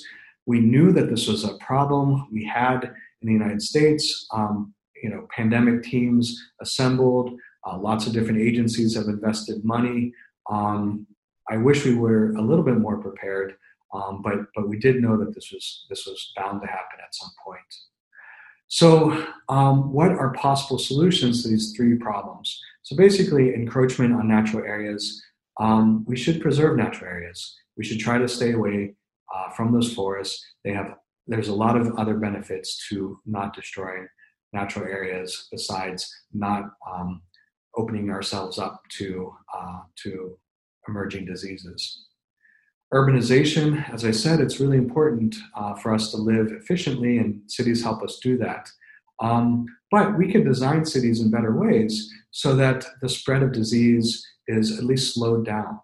[0.47, 2.29] We knew that this was a problem.
[2.33, 7.39] We had in the United States, um, you know, pandemic teams assembled.
[7.66, 10.12] Uh, lots of different agencies have invested money.
[10.51, 11.07] Um,
[11.51, 13.57] I wish we were a little bit more prepared,
[13.93, 17.14] um, but but we did know that this was this was bound to happen at
[17.14, 17.61] some point.
[18.68, 22.61] So, um, what are possible solutions to these three problems?
[22.82, 25.22] So, basically, encroachment on natural areas.
[25.59, 27.57] Um, we should preserve natural areas.
[27.76, 28.95] We should try to stay away
[29.34, 30.45] uh, from those forests.
[30.64, 30.95] They have
[31.26, 34.07] there's a lot of other benefits to not destroying
[34.53, 37.22] natural areas besides not um,
[37.76, 40.39] opening ourselves up to uh, to
[40.89, 42.08] emerging diseases.
[42.93, 47.82] Urbanization, as I said, it's really important uh, for us to live efficiently, and cities
[47.82, 48.68] help us do that.
[49.20, 54.26] Um, but we can design cities in better ways so that the spread of disease
[54.47, 55.80] is at least slowed down.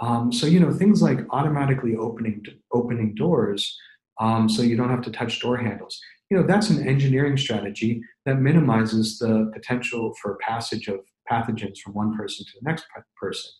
[0.00, 3.76] Um, so you know things like automatically opening opening doors,
[4.20, 5.98] um, so you don't have to touch door handles.
[6.30, 11.94] You know that's an engineering strategy that minimizes the potential for passage of pathogens from
[11.94, 12.84] one person to the next
[13.20, 13.50] person.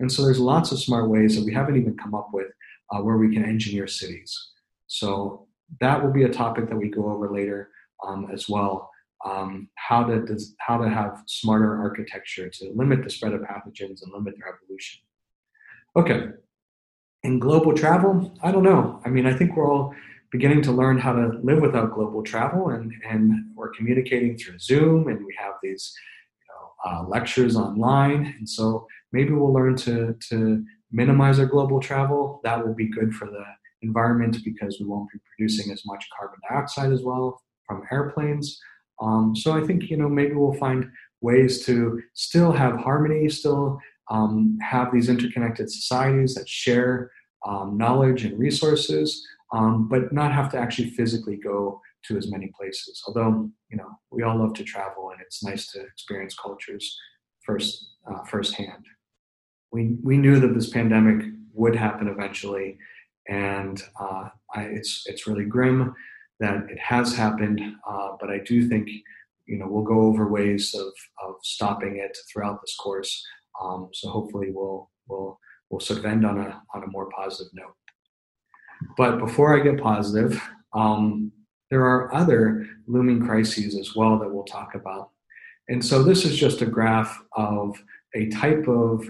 [0.00, 2.48] And so there's lots of smart ways that we haven't even come up with
[2.90, 4.50] uh, where we can engineer cities.
[4.86, 5.46] So
[5.80, 7.70] that will be a topic that we go over later
[8.06, 8.90] um, as well.
[9.24, 10.26] Um, how to
[10.58, 15.00] how to have smarter architecture to limit the spread of pathogens and limit their evolution.
[15.94, 16.32] Okay,
[17.22, 19.00] in global travel, I don't know.
[19.04, 19.94] I mean, I think we're all
[20.32, 25.06] beginning to learn how to live without global travel, and and we're communicating through Zoom,
[25.06, 25.94] and we have these
[26.40, 31.80] you know, uh, lectures online, and so maybe we'll learn to, to minimize our global
[31.80, 32.40] travel.
[32.44, 33.44] That will be good for the
[33.82, 38.58] environment because we won't be producing as much carbon dioxide as well from airplanes.
[39.00, 40.90] Um, so I think you know maybe we'll find
[41.20, 47.10] ways to still have harmony, still um, have these interconnected societies that share
[47.46, 52.50] um, knowledge and resources, um, but not have to actually physically go to as many
[52.58, 53.02] places.
[53.06, 56.98] Although you know we all love to travel, and it's nice to experience cultures
[57.44, 58.84] first uh, firsthand
[59.72, 62.78] we we knew that this pandemic would happen eventually,
[63.28, 65.94] and uh, I, it's it's really grim
[66.40, 67.60] that it has happened.
[67.88, 68.88] Uh, but I do think
[69.46, 70.92] you know we'll go over ways of
[71.26, 73.24] of stopping it throughout this course.
[73.60, 75.38] Um, so hopefully we'll we'll
[75.70, 77.74] we'll sort of end on a on a more positive note.
[78.96, 80.40] But before I get positive,
[80.74, 81.32] um,
[81.70, 85.10] there are other looming crises as well that we'll talk about.
[85.68, 87.82] And so this is just a graph of
[88.14, 89.08] a type of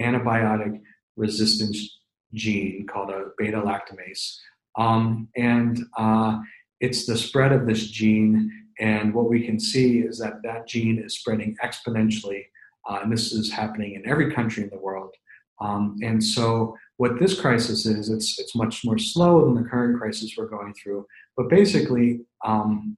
[0.00, 0.80] antibiotic
[1.16, 1.98] resistance
[2.34, 4.36] gene called a beta lactamase.
[4.78, 6.38] Um, and uh,
[6.80, 8.50] it's the spread of this gene.
[8.78, 12.44] And what we can see is that that gene is spreading exponentially.
[12.88, 15.14] Uh, and this is happening in every country in the world.
[15.60, 19.98] Um, and so, what this crisis is, it's, it's much more slow than the current
[19.98, 21.06] crisis we're going through.
[21.36, 22.96] But basically, um,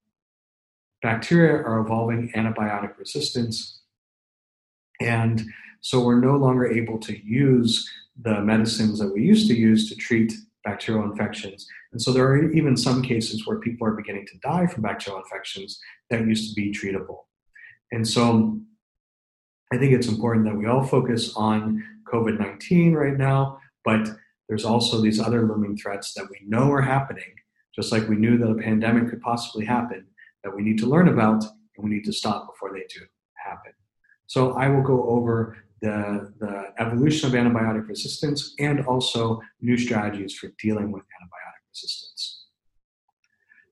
[1.03, 3.81] bacteria are evolving antibiotic resistance.
[5.01, 5.45] And
[5.83, 7.89] so we're no longer able to use
[8.23, 10.33] the medicines that we used to use to treat
[10.65, 11.67] bacterial infections.
[11.93, 15.21] And so there are even some cases where people are beginning to die from bacterial
[15.21, 17.25] infections that used to be treatable.
[17.91, 18.61] And so
[19.73, 24.09] I think it's important that we all focus on COVID 19 right now, but
[24.49, 27.35] there's also these other looming threats that we know are happening,
[27.75, 30.07] just like we knew that a pandemic could possibly happen,
[30.45, 33.05] that we need to learn about and we need to stop before they do
[33.35, 33.73] happen.
[34.27, 40.35] So I will go over the, the evolution of antibiotic resistance and also new strategies
[40.35, 42.47] for dealing with antibiotic resistance.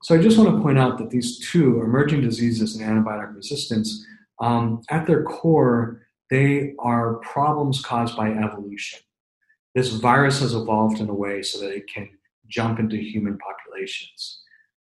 [0.02, 4.04] So I just want to point out that these two, emerging diseases and antibiotic resistance,
[4.40, 9.00] um, at their core, they are problems caused by evolution.
[9.74, 12.08] This virus has evolved in a way so that it can
[12.48, 14.42] jump into human populations.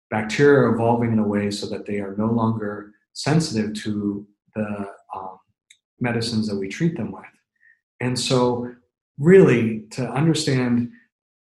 [0.09, 4.87] Bacteria are evolving in a way so that they are no longer sensitive to the
[5.15, 5.37] um,
[6.01, 7.23] medicines that we treat them with.
[7.99, 8.73] And so,
[9.17, 10.91] really, to understand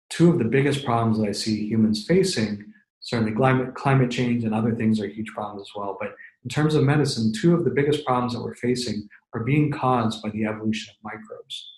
[0.10, 2.66] two of the biggest problems that I see humans facing,
[3.00, 5.98] certainly climate, climate change and other things are huge problems as well.
[6.00, 9.72] But in terms of medicine, two of the biggest problems that we're facing are being
[9.72, 11.70] caused by the evolution of microbes.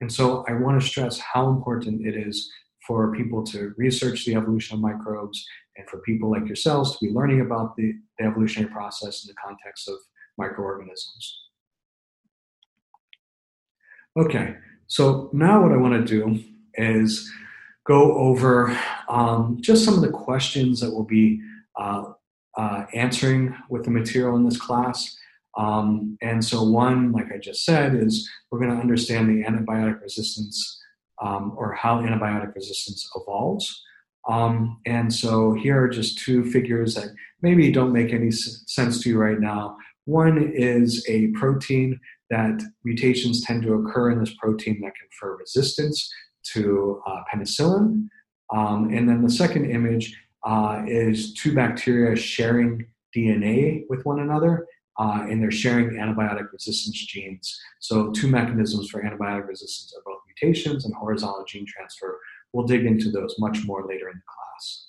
[0.00, 2.50] And so I want to stress how important it is
[2.86, 5.44] for people to research the evolution of microbes
[5.76, 9.34] and for people like yourselves to be learning about the, the evolutionary process in the
[9.34, 9.96] context of
[10.36, 11.47] microorganisms.
[14.18, 14.56] Okay,
[14.88, 16.42] so now what I want to do
[16.74, 17.30] is
[17.86, 18.76] go over
[19.08, 21.40] um, just some of the questions that we'll be
[21.78, 22.02] uh,
[22.56, 25.16] uh, answering with the material in this class.
[25.56, 30.02] Um, and so, one, like I just said, is we're going to understand the antibiotic
[30.02, 30.82] resistance
[31.22, 33.84] um, or how antibiotic resistance evolves.
[34.28, 37.10] Um, and so, here are just two figures that
[37.40, 39.76] maybe don't make any sense to you right now.
[40.06, 42.00] One is a protein
[42.30, 46.12] that mutations tend to occur in this protein that confer resistance
[46.52, 48.08] to uh, penicillin.
[48.54, 54.66] Um, and then the second image uh, is two bacteria sharing DNA with one another,
[54.98, 57.58] uh, and they're sharing antibiotic resistance genes.
[57.80, 62.18] So, two mechanisms for antibiotic resistance are both mutations and horizontal gene transfer.
[62.52, 64.86] We'll dig into those much more later in the class.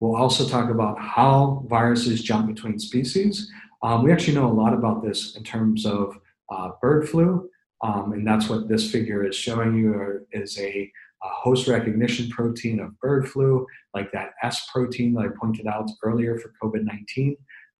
[0.00, 3.50] We'll also talk about how viruses jump between species.
[3.82, 6.18] Um, we actually know a lot about this in terms of
[6.52, 7.48] uh, bird flu,
[7.82, 10.90] um, and that's what this figure is showing you is a,
[11.22, 15.90] a, host recognition protein of bird flu, like that S protein that I pointed out
[16.02, 17.36] earlier for COVID-19.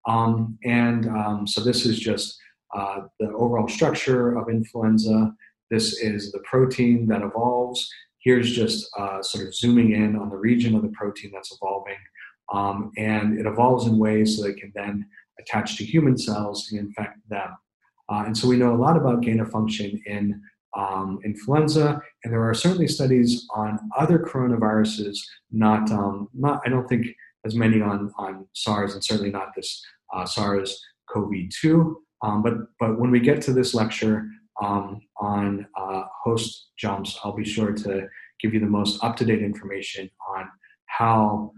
[0.08, 2.36] Um, and um, so this is just
[2.74, 5.32] uh, the overall structure of influenza.
[5.70, 7.88] This is the protein that evolves.
[8.18, 11.98] Here's just uh, sort of zooming in on the region of the protein that's evolving.
[12.52, 15.06] Um, and it evolves in ways so that it can then
[15.38, 17.56] attach to human cells and infect them.
[18.09, 20.40] Uh, and so we know a lot about gain of function in
[20.76, 25.18] um, influenza, and there are certainly studies on other coronaviruses,
[25.50, 27.07] not, um, not I don't think
[27.44, 29.84] as many on, on SARS, and certainly not this
[30.14, 31.94] uh, SARS-CoV-2.
[32.22, 34.26] Um, but, but when we get to this lecture
[34.62, 38.09] um, on uh, host jumps, I'll be sure to
[38.40, 40.48] give you the most up-to-date information on
[40.86, 41.53] how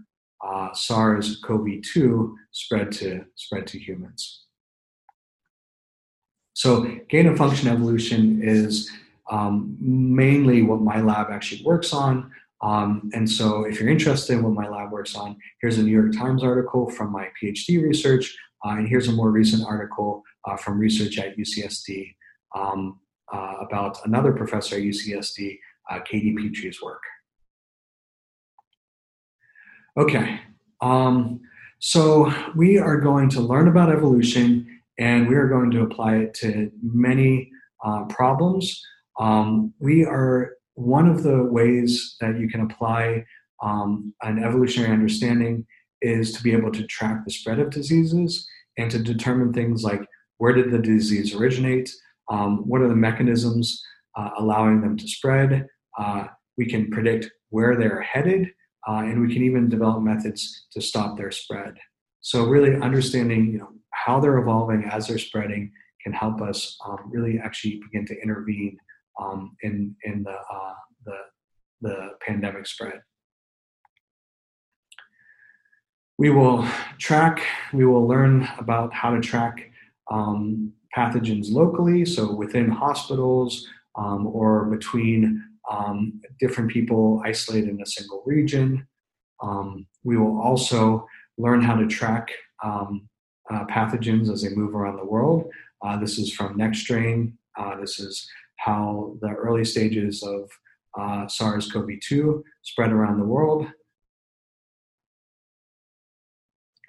[0.45, 4.44] uh, SARS-CoV-2 spread to spread to humans.
[6.55, 8.89] So gain of function evolution is
[9.29, 12.31] um, mainly what my lab actually works on.
[12.61, 15.91] Um, and so if you're interested in what my lab works on, here's a New
[15.91, 18.33] York Times article from my PhD research,
[18.65, 22.15] uh, and here's a more recent article uh, from research at UCSD
[22.55, 23.01] um,
[23.33, 25.59] uh, about another professor at UCSD,
[25.91, 27.03] uh, Katie Petrie's work.
[29.97, 30.39] Okay,
[30.79, 31.41] um,
[31.79, 36.33] so we are going to learn about evolution and we are going to apply it
[36.35, 37.49] to many
[37.83, 38.81] uh, problems.
[39.19, 43.25] Um, we are one of the ways that you can apply
[43.63, 45.65] um, an evolutionary understanding
[46.01, 50.05] is to be able to track the spread of diseases and to determine things like
[50.37, 51.89] where did the disease originate,
[52.29, 53.81] um, what are the mechanisms
[54.15, 55.67] uh, allowing them to spread.
[55.97, 56.27] Uh,
[56.57, 58.49] we can predict where they're headed,
[58.87, 61.75] uh, and we can even develop methods to stop their spread.
[62.21, 63.69] So really understanding, you know,
[64.05, 65.71] how they're evolving as they're spreading
[66.03, 68.77] can help us um, really actually begin to intervene
[69.19, 70.73] um, in in the, uh,
[71.05, 71.17] the
[71.81, 73.01] the pandemic spread.
[76.17, 76.67] We will
[76.99, 77.41] track.
[77.73, 79.71] We will learn about how to track
[80.11, 87.85] um, pathogens locally, so within hospitals um, or between um, different people isolated in a
[87.85, 88.87] single region.
[89.41, 92.31] Um, we will also learn how to track
[92.63, 93.09] um,
[93.51, 95.49] uh, pathogens as they move around the world.
[95.81, 97.33] Uh, this is from NextStrain.
[97.57, 98.27] Uh, this is
[98.57, 100.49] how the early stages of
[100.97, 103.67] uh, SARS CoV 2 spread around the world.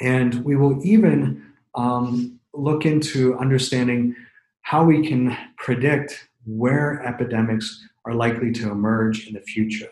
[0.01, 4.15] And we will even um, look into understanding
[4.63, 9.89] how we can predict where epidemics are likely to emerge in the future.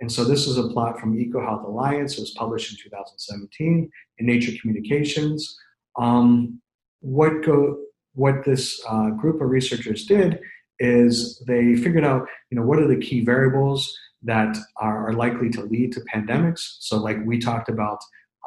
[0.00, 2.16] And so this is a plot from EcoHealth Alliance.
[2.16, 5.58] It was published in 2017 in Nature Communications.
[6.00, 6.60] Um,
[7.00, 7.76] what go
[8.14, 10.40] what this uh, group of researchers did
[10.78, 15.48] is they figured out you know what are the key variables that are, are likely
[15.50, 16.76] to lead to pandemics.
[16.80, 17.98] So like we talked about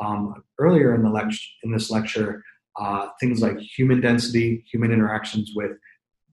[0.02, 2.44] um, earlier in the lecture in this lecture,
[2.80, 5.72] uh, things like human density, human interactions with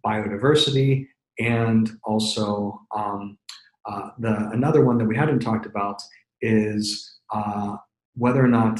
[0.04, 1.06] biodiversity,
[1.38, 3.38] and also um,
[3.86, 6.00] uh, the another one that we hadn't talked about
[6.40, 7.76] is uh,
[8.14, 8.78] whether or not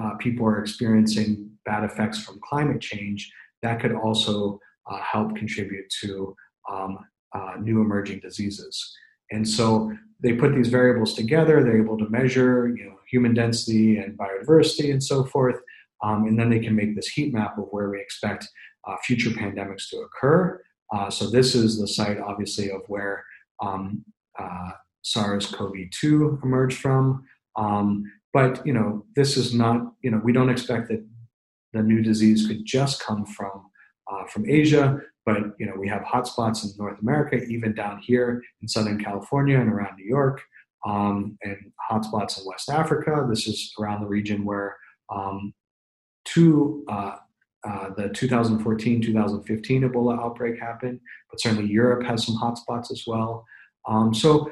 [0.00, 3.32] uh, people are experiencing bad effects from climate change,
[3.62, 4.58] that could also
[4.90, 6.34] uh, help contribute to
[6.70, 6.98] um,
[7.34, 8.94] uh, new emerging diseases.
[9.30, 9.92] And so
[10.22, 11.62] they put these variables together.
[11.62, 15.60] They're able to measure, you know, human density and biodiversity and so forth,
[16.02, 18.48] um, and then they can make this heat map of where we expect
[18.88, 20.62] uh, future pandemics to occur.
[20.92, 23.24] Uh, so this is the site, obviously, of where
[23.60, 24.04] um,
[24.38, 24.70] uh,
[25.02, 27.24] SARS-CoV-2 emerged from.
[27.56, 31.04] Um, but you know, this is not you know we don't expect that
[31.72, 33.70] the new disease could just come from
[34.10, 38.42] uh, from Asia, but you know we have hotspots in North America, even down here
[38.60, 40.42] in Southern California and around New York,
[40.86, 41.56] um, and
[41.90, 43.26] hotspots in West Africa.
[43.28, 44.76] This is around the region where
[45.14, 45.54] um,
[46.24, 47.16] two uh,
[47.64, 50.98] uh, the 2014-2015 Ebola outbreak happened,
[51.30, 53.44] but certainly Europe has some hotspots as well.
[53.86, 54.50] Um, so,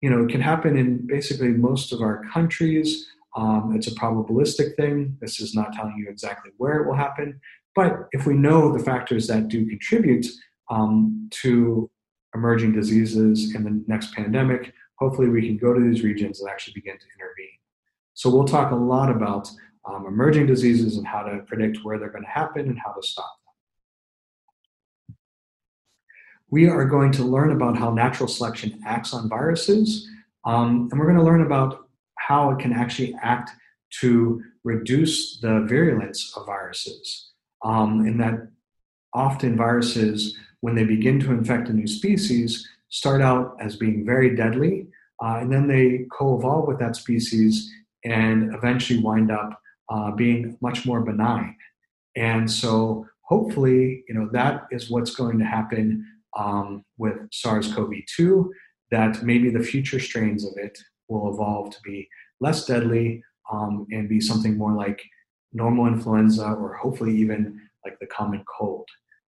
[0.00, 3.06] you know, it can happen in basically most of our countries.
[3.38, 5.16] Um, it's a probabilistic thing.
[5.20, 7.40] This is not telling you exactly where it will happen,
[7.76, 10.26] but if we know the factors that do contribute
[10.70, 11.88] um, to
[12.34, 16.72] emerging diseases in the next pandemic, hopefully we can go to these regions and actually
[16.72, 17.58] begin to intervene.
[18.14, 19.48] So we'll talk a lot about
[19.88, 23.06] um, emerging diseases and how to predict where they're going to happen and how to
[23.06, 23.38] stop
[25.06, 25.16] them.
[26.50, 30.08] We are going to learn about how natural selection acts on viruses,
[30.44, 31.87] um, and we're going to learn about
[32.26, 33.50] how it can actually act
[34.00, 37.30] to reduce the virulence of viruses.
[37.64, 38.48] Um, and that
[39.14, 44.36] often viruses, when they begin to infect a new species, start out as being very
[44.36, 44.88] deadly,
[45.22, 47.70] uh, and then they co evolve with that species
[48.04, 51.56] and eventually wind up uh, being much more benign.
[52.16, 56.04] And so hopefully, you know, that is what's going to happen
[56.36, 58.48] um, with SARS-CoV-2,
[58.90, 60.78] that maybe the future strains of it
[61.08, 62.08] will evolve to be
[62.40, 65.02] less deadly um, and be something more like
[65.52, 68.86] normal influenza or hopefully even like the common cold.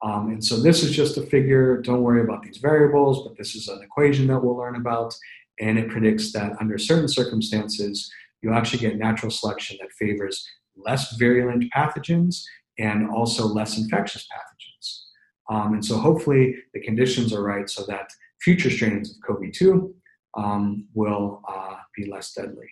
[0.02, 1.80] Um, and so this is just a figure.
[1.80, 5.14] Don't worry about these variables, but this is an equation that we'll learn about.
[5.60, 8.10] And it predicts that under certain circumstances,
[8.42, 10.44] you actually get natural selection that favors
[10.76, 12.42] less virulent pathogens
[12.78, 15.02] and also less infectious pathogens.
[15.48, 18.10] Um, and so hopefully the conditions are right so that
[18.40, 19.92] future strains of COVID-2
[20.36, 22.68] um, will uh, be less deadly.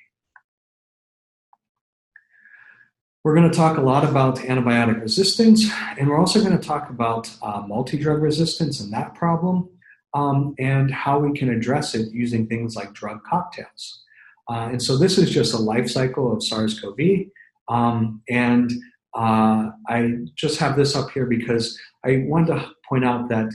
[3.23, 6.89] We're going to talk a lot about antibiotic resistance, and we're also going to talk
[6.89, 9.69] about uh, multi-drug resistance and that problem,
[10.15, 14.05] um, and how we can address it using things like drug cocktails.
[14.49, 17.27] Uh, and so this is just a life cycle of SARS-CoV.
[17.69, 18.73] Um, and
[19.15, 23.51] uh, I just have this up here because I want to point out that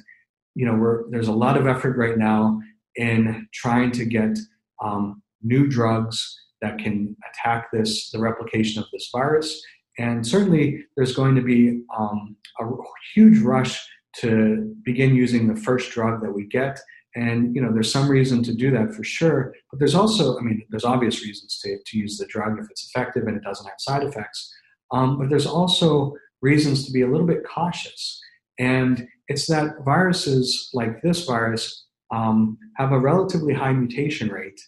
[0.54, 2.62] you know there's a lot of effort right now
[2.96, 4.38] in trying to get
[4.84, 9.62] um, new drugs that can attack this the replication of this virus.
[9.98, 12.66] And certainly, there's going to be um, a
[13.14, 13.80] huge rush
[14.18, 16.80] to begin using the first drug that we get
[17.16, 19.54] and you know, there's some reason to do that for sure.
[19.72, 22.90] But there's also, I mean, there's obvious reasons to, to use the drug if it's
[22.90, 24.54] effective and it doesn't have side effects.
[24.92, 28.20] Um, but there's also reasons to be a little bit cautious.
[28.60, 34.60] And it's that viruses like this virus um, have a relatively high mutation rate.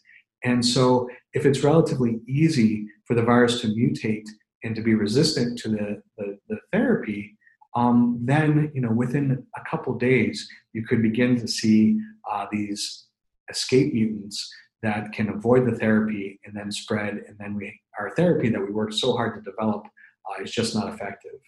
[0.44, 4.28] And so, if it's relatively easy for the virus to mutate
[4.64, 7.38] and to be resistant to the, the, the therapy,
[7.78, 13.06] um, then you know within a couple days you could begin to see uh, these
[13.50, 18.50] escape mutants that can avoid the therapy and then spread and then we our therapy
[18.50, 21.40] that we worked so hard to develop uh, is just not effective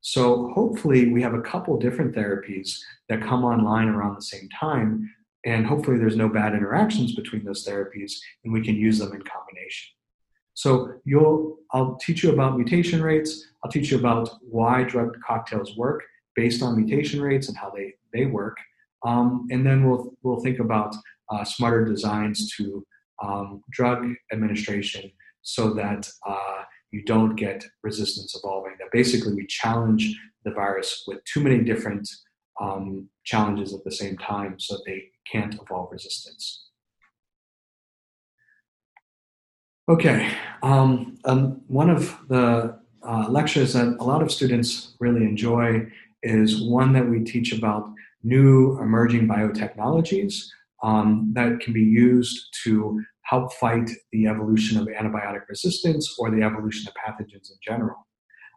[0.00, 2.78] so hopefully we have a couple different therapies
[3.08, 5.10] that come online around the same time
[5.50, 8.12] and hopefully there's no bad interactions between those therapies
[8.44, 9.88] and we can use them in combination
[10.58, 13.46] so you'll I'll teach you about mutation rates.
[13.62, 16.02] I'll teach you about why drug cocktails work
[16.34, 18.56] based on mutation rates and how they, they work.
[19.06, 20.96] Um, and then we'll we'll think about
[21.30, 22.84] uh, smarter designs to
[23.22, 28.72] um, drug administration so that uh, you don't get resistance evolving.
[28.80, 30.12] That basically we challenge
[30.44, 32.08] the virus with too many different
[32.60, 36.68] um, challenges at the same time so that they can't evolve resistance.
[39.88, 40.30] Okay,
[40.62, 45.86] um, um, one of the uh, lectures that a lot of students really enjoy
[46.22, 47.90] is one that we teach about
[48.22, 50.44] new emerging biotechnologies
[50.82, 56.42] um, that can be used to help fight the evolution of antibiotic resistance or the
[56.42, 58.06] evolution of pathogens in general.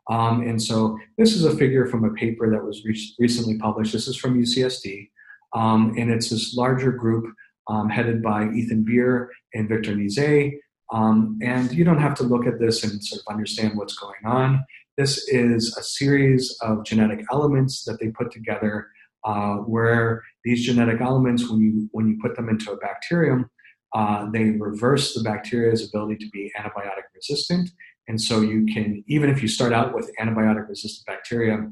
[0.10, 3.94] Um, and so this is a figure from a paper that was re- recently published.
[3.94, 5.10] This is from UCSD,
[5.54, 7.26] um, and it's this larger group
[7.68, 10.54] um, headed by Ethan Bier and Victor Nizet
[10.92, 14.26] um, and you don't have to look at this and sort of understand what's going
[14.26, 14.64] on.
[14.98, 18.88] This is a series of genetic elements that they put together
[19.24, 23.50] uh, where these genetic elements, when you, when you put them into a bacterium,
[23.94, 27.70] uh, they reverse the bacteria's ability to be antibiotic resistant.
[28.08, 31.72] And so you can, even if you start out with antibiotic resistant bacteria,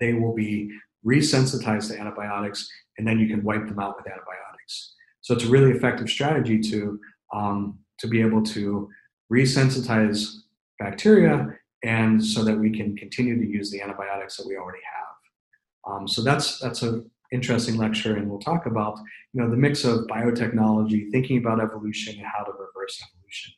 [0.00, 0.70] they will be
[1.06, 4.94] resensitized to antibiotics and then you can wipe them out with antibiotics.
[5.20, 7.00] So it's a really effective strategy to
[7.32, 8.90] um, to be able to
[9.32, 10.34] resensitize
[10.78, 15.92] bacteria, and so that we can continue to use the antibiotics that we already have.
[15.92, 18.98] Um, so that's that's a interesting lecture, and we'll talk about
[19.32, 23.54] you know the mix of biotechnology, thinking about evolution, and how to reverse evolution.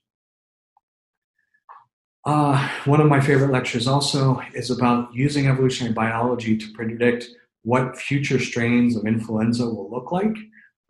[2.27, 7.29] Uh, one of my favorite lectures also is about using evolutionary biology to predict
[7.63, 10.37] what future strains of influenza will look like,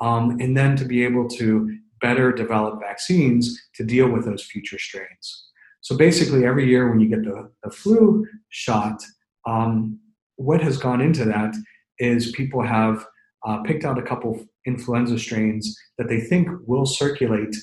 [0.01, 4.78] um, and then to be able to better develop vaccines to deal with those future
[4.78, 5.49] strains.
[5.80, 9.03] So basically, every year when you get the, the flu shot,
[9.47, 9.99] um,
[10.37, 11.55] what has gone into that
[11.99, 13.07] is people have
[13.47, 17.55] uh, picked out a couple influenza strains that they think will circulate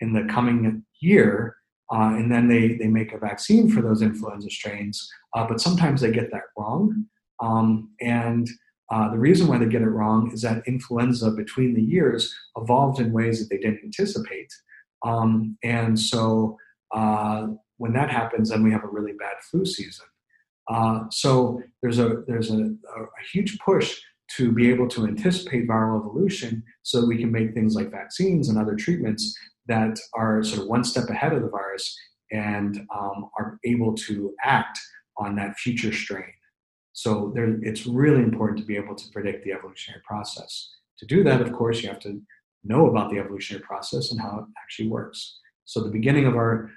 [0.00, 1.56] in the coming year,
[1.92, 5.08] uh, and then they, they make a vaccine for those influenza strains.
[5.34, 7.06] Uh, but sometimes they get that wrong.
[7.40, 8.48] Um, and
[8.90, 13.00] uh, the reason why they get it wrong is that influenza between the years evolved
[13.00, 14.52] in ways that they didn't anticipate.
[15.04, 16.56] Um, and so
[16.94, 20.06] uh, when that happens, then we have a really bad flu season.
[20.68, 24.00] Uh, so there's a there's a, a, a, huge push
[24.36, 28.58] to be able to anticipate viral evolution so we can make things like vaccines and
[28.58, 29.38] other treatments
[29.68, 31.96] that are sort of one step ahead of the virus
[32.32, 34.78] and um, are able to act
[35.18, 36.32] on that future strain.
[36.92, 40.70] So there, it's really important to be able to predict the evolutionary process.
[40.98, 42.20] To do that, of course, you have to
[42.64, 45.38] know about the evolutionary process and how it actually works.
[45.64, 46.70] So the beginning of our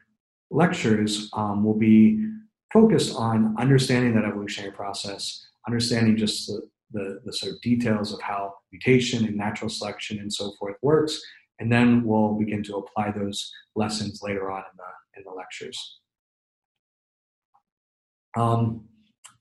[0.52, 2.26] lectures um, will be
[2.74, 8.22] focused on understanding that evolutionary process, understanding just the, the, the, sort of details of
[8.22, 11.22] how mutation and natural selection and so forth works,
[11.60, 16.00] and then we'll begin to apply those lessons later on in the, in the lectures.
[18.38, 18.86] Um,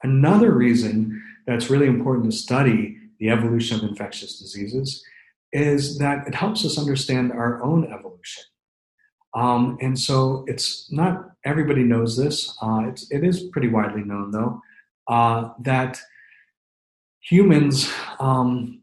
[0.03, 5.05] another reason that's really important to study the evolution of infectious diseases
[5.53, 8.45] is that it helps us understand our own evolution.
[9.35, 12.57] Um, and so it's not everybody knows this.
[12.63, 14.61] Uh, it's, it is pretty widely known, though,
[15.07, 15.99] uh, that
[17.21, 18.83] humans, um,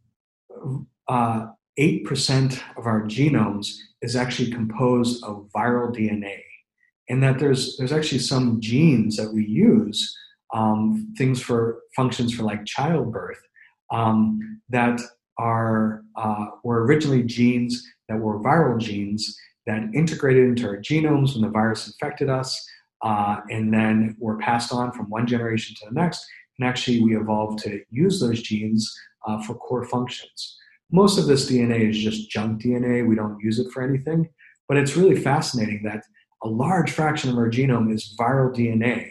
[1.08, 1.48] uh,
[1.80, 6.40] 8% of our genomes is actually composed of viral DNA.
[7.10, 10.16] And that there's, there's actually some genes that we use,
[10.54, 13.42] um, things for functions for like childbirth,
[13.92, 15.00] um, that
[15.38, 21.42] are uh, were originally genes that were viral genes that integrated into our genomes when
[21.42, 22.64] the virus infected us,
[23.02, 26.26] uh, and then were passed on from one generation to the next.
[26.58, 28.94] And actually, we evolved to use those genes
[29.28, 30.58] uh, for core functions.
[30.92, 33.08] Most of this DNA is just junk DNA.
[33.08, 34.30] We don't use it for anything.
[34.68, 36.04] But it's really fascinating that
[36.44, 39.10] a large fraction of our genome is viral DNA.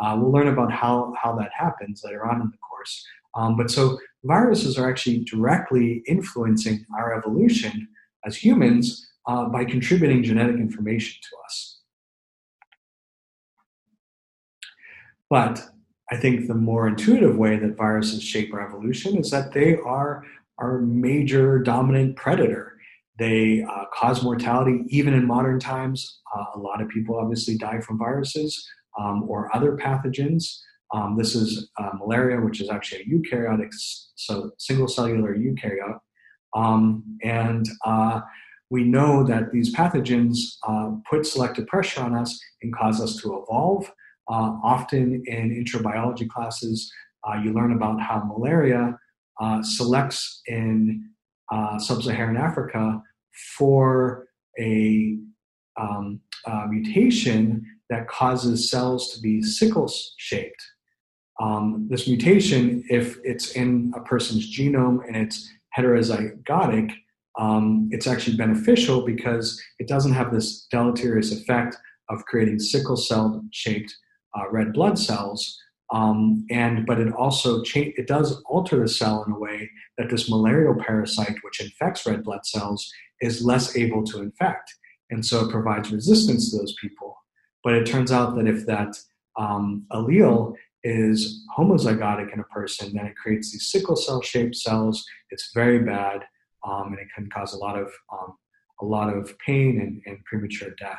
[0.00, 3.06] Uh, we'll learn about how, how that happens later on in the course.
[3.34, 7.88] Um, but so viruses are actually directly influencing our evolution
[8.24, 11.80] as humans uh, by contributing genetic information to us.
[15.28, 15.62] But
[16.10, 20.24] I think the more intuitive way that viruses shape our evolution is that they are
[20.58, 22.76] our major dominant predator.
[23.18, 26.20] They uh, cause mortality even in modern times.
[26.36, 28.66] Uh, a lot of people obviously die from viruses
[28.98, 30.44] um, or other pathogens.
[30.94, 33.70] Um, this is uh, malaria, which is actually a eukaryotic,
[34.14, 35.98] so single cellular eukaryote.
[36.54, 38.20] Um, and uh,
[38.70, 43.42] we know that these pathogens uh, put selective pressure on us and cause us to
[43.42, 43.90] evolve.
[44.28, 46.92] Uh, often in introbiology classes,
[47.42, 48.96] you learn about how malaria
[49.40, 51.10] uh, selects in
[51.52, 53.02] uh, sub Saharan Africa
[53.56, 54.26] for
[54.58, 55.16] a
[55.78, 56.20] um,
[56.68, 60.62] mutation that causes cells to be sickle shaped.
[61.40, 66.92] Um, this mutation, if it's in a person's genome and it's heterozygotic,
[67.38, 71.76] um, it's actually beneficial because it doesn't have this deleterious effect
[72.08, 73.94] of creating sickle cell shaped
[74.36, 75.58] uh, red blood cells.
[75.92, 80.10] Um, and but it also cha- it does alter the cell in a way that
[80.10, 84.74] this malarial parasite, which infects red blood cells, is less able to infect,
[85.10, 87.16] and so it provides resistance to those people.
[87.62, 88.96] But it turns out that if that
[89.38, 95.04] um, allele is homozygotic in a person, then it creates these sickle cell shaped cells.
[95.30, 96.24] It's very bad
[96.66, 98.36] um, and it can cause a lot of um,
[98.80, 100.98] a lot of pain and, and premature death.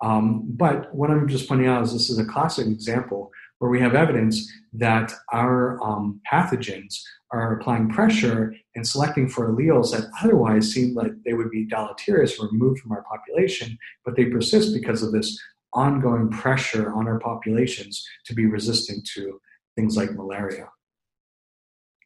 [0.00, 3.30] Um, but what I'm just pointing out is this is a classic example
[3.64, 7.00] where we have evidence that our um, pathogens
[7.30, 12.38] are applying pressure and selecting for alleles that otherwise seem like they would be deleterious
[12.38, 15.40] or removed from our population, but they persist because of this
[15.72, 19.40] ongoing pressure on our populations to be resistant to
[19.76, 20.68] things like malaria.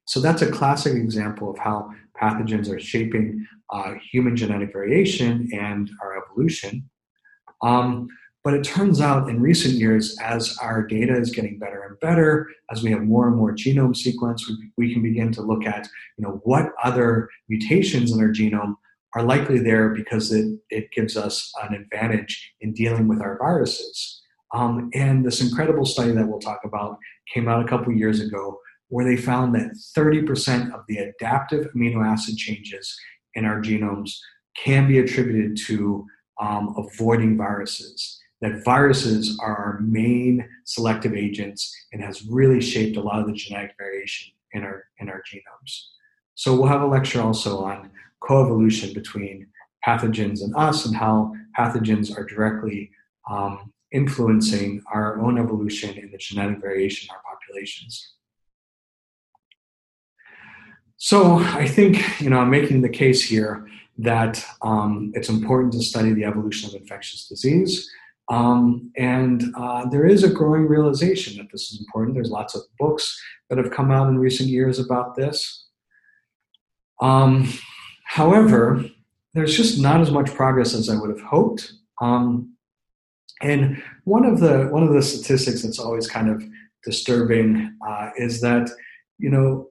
[0.07, 1.91] So that's a classic example of how
[2.23, 6.89] pathogens are shaping uh, human genetic variation and our evolution.
[7.63, 8.07] Um,
[8.49, 12.49] but it turns out in recent years, as our data is getting better and better,
[12.71, 15.87] as we have more and more genome sequence, we, we can begin to look at
[16.17, 18.77] you know what other mutations in our genome
[19.15, 24.23] are likely there because it, it gives us an advantage in dealing with our viruses.
[24.55, 26.97] Um, and this incredible study that we'll talk about
[27.35, 32.03] came out a couple years ago where they found that 30% of the adaptive amino
[32.03, 32.99] acid changes
[33.35, 34.13] in our genomes
[34.57, 36.07] can be attributed to
[36.41, 38.19] um, avoiding viruses.
[38.41, 43.33] That viruses are our main selective agents and has really shaped a lot of the
[43.33, 45.87] genetic variation in our in our genomes.
[46.35, 47.91] So we'll have a lecture also on
[48.23, 49.49] coevolution between
[49.85, 52.91] pathogens and us and how pathogens are directly
[53.29, 58.15] um, influencing our own evolution and the genetic variation in our populations.
[60.97, 63.69] So I think you know I'm making the case here
[63.99, 67.91] that um, it's important to study the evolution of infectious disease.
[68.31, 72.15] Um, and uh, there is a growing realization that this is important.
[72.15, 73.19] There's lots of books
[73.49, 75.67] that have come out in recent years about this.
[77.01, 77.51] Um,
[78.05, 78.85] however,
[79.35, 81.73] there's just not as much progress as I would have hoped.
[82.01, 82.55] Um,
[83.41, 86.43] and one of the one of the statistics that's always kind of
[86.85, 88.69] disturbing uh, is that
[89.19, 89.71] you know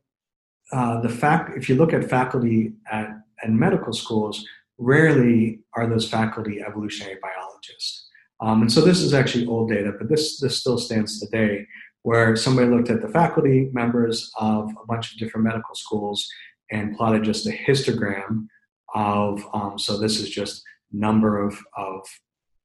[0.71, 3.09] uh, the fact if you look at faculty at,
[3.43, 4.45] at medical schools,
[4.77, 8.06] rarely are those faculty evolutionary biologists.
[8.39, 11.65] Um, and so this is actually old data, but this this still stands today,
[12.03, 16.27] where somebody looked at the faculty members of a bunch of different medical schools
[16.71, 18.47] and plotted just a histogram
[18.95, 22.07] of um, so this is just number of, of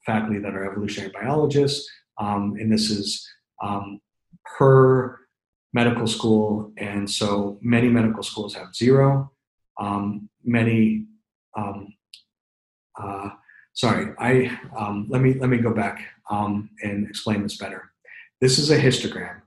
[0.06, 3.26] faculty that are evolutionary biologists, um, and this is
[3.62, 4.00] um,
[4.58, 5.18] per
[5.72, 9.32] medical school, and so many medical schools have zero.
[9.80, 11.06] Um, many,
[11.56, 11.94] um,
[13.00, 13.30] uh,
[13.74, 17.90] sorry, I um, let me let me go back um, and explain this better.
[18.40, 19.40] This is a histogram.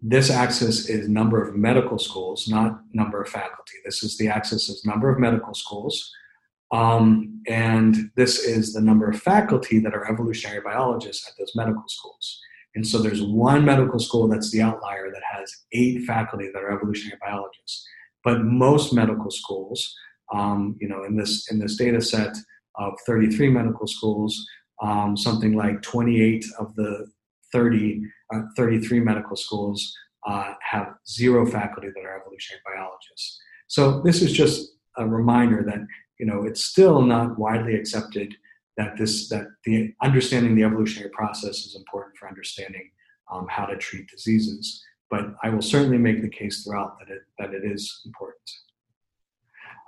[0.00, 3.74] This axis is number of medical schools, not number of faculty.
[3.84, 6.12] This is the axis of number of medical schools.
[6.70, 11.84] Um, and this is the number of faculty that are evolutionary biologists at those medical
[11.88, 12.40] schools.
[12.74, 16.70] And so there's one medical school that's the outlier that has eight faculty that are
[16.70, 17.86] evolutionary biologists.
[18.22, 19.96] But most medical schools,
[20.32, 22.36] um, you know, in this in this data set
[22.78, 24.46] of 33 medical schools,
[24.82, 27.06] um, something like 28 of the
[27.52, 28.02] 30,
[28.34, 29.94] uh, 33 medical schools
[30.26, 33.38] uh, have zero faculty that are evolutionary biologists.
[33.66, 35.80] So this is just a reminder that
[36.18, 38.34] you know it's still not widely accepted
[38.76, 42.90] that this that the understanding the evolutionary process is important for understanding
[43.32, 44.82] um, how to treat diseases.
[45.10, 48.50] But I will certainly make the case throughout that it that it is important.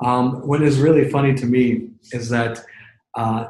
[0.03, 2.65] Um, what is really funny to me is that
[3.15, 3.47] uh,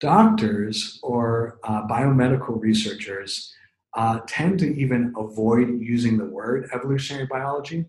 [0.00, 3.52] doctors or uh, biomedical researchers
[3.96, 7.86] uh, tend to even avoid using the word evolutionary biology.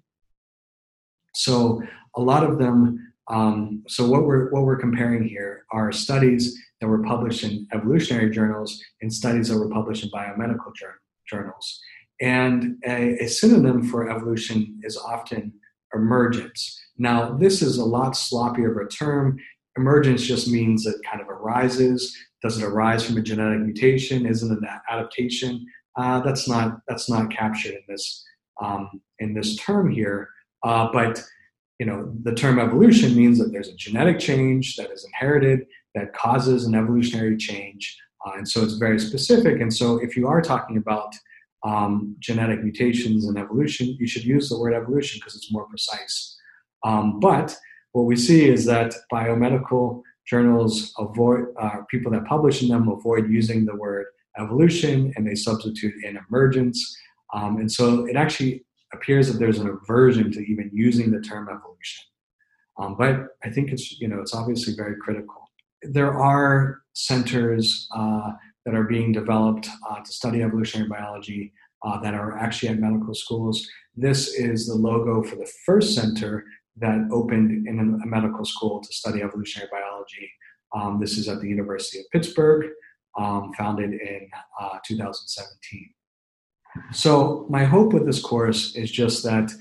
[1.35, 1.81] So
[2.15, 3.13] a lot of them.
[3.29, 8.31] Um, so what we're what we're comparing here are studies that were published in evolutionary
[8.31, 10.73] journals and studies that were published in biomedical
[11.27, 11.79] journals.
[12.21, 15.53] And a, a synonym for evolution is often
[15.93, 16.79] emergence.
[16.97, 19.37] Now, this is a lot sloppier of a term.
[19.79, 22.15] Emergence just means it kind of arises.
[22.43, 24.25] Does it arise from a genetic mutation?
[24.25, 25.65] Is it an adaptation?
[25.97, 28.23] Uh, that's not that's not captured in this
[28.61, 30.29] um, in this term here.
[30.63, 31.23] Uh, but
[31.79, 35.65] you know, the term evolution means that there's a genetic change that is inherited
[35.95, 37.97] that causes an evolutionary change.
[38.25, 39.61] Uh, and so it's very specific.
[39.61, 41.13] And so if you are talking about
[41.65, 46.37] um, genetic mutations and evolution, you should use the word evolution because it's more precise.
[46.83, 47.57] Um, but
[47.91, 53.29] what we see is that biomedical journals avoid, uh, people that publish in them avoid
[53.29, 54.05] using the word
[54.37, 56.97] evolution and they substitute in emergence.
[57.33, 58.63] Um, and so it actually
[58.93, 62.05] appears that there's an aversion to even using the term evolution.
[62.77, 65.49] Um, but I think it's, you know, it's obviously very critical
[65.81, 68.31] there are centers uh,
[68.65, 71.53] that are being developed uh, to study evolutionary biology
[71.85, 73.65] uh, that are actually at medical schools.
[73.95, 76.45] This is the logo for the first center
[76.79, 80.31] that opened in a medical school to study evolutionary biology.
[80.75, 82.71] Um, this is at the University of Pittsburgh,
[83.17, 85.89] um, founded in uh, 2017.
[86.91, 89.51] So my hope with this course is just that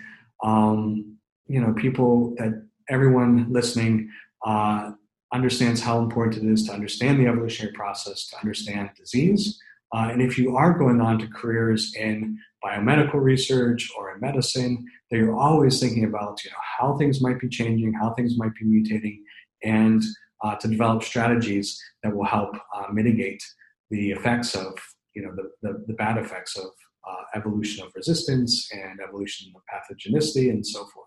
[0.45, 1.17] um,
[1.47, 4.11] you know people that everyone listening
[4.45, 4.93] uh,
[5.33, 9.59] understands how important it is to understand the evolutionary process, to understand disease.
[9.95, 14.85] Uh, and if you are going on to careers in biomedical research or in medicine,
[15.11, 18.53] that you're always thinking about you know, how things might be changing, how things might
[18.55, 19.19] be mutating,
[19.65, 20.03] and
[20.43, 23.43] uh, to develop strategies that will help uh, mitigate
[23.91, 24.75] the effects of
[25.15, 26.67] you know the, the, the bad effects of
[27.09, 31.07] uh, evolution of resistance and evolution of pathogenicity and so forth.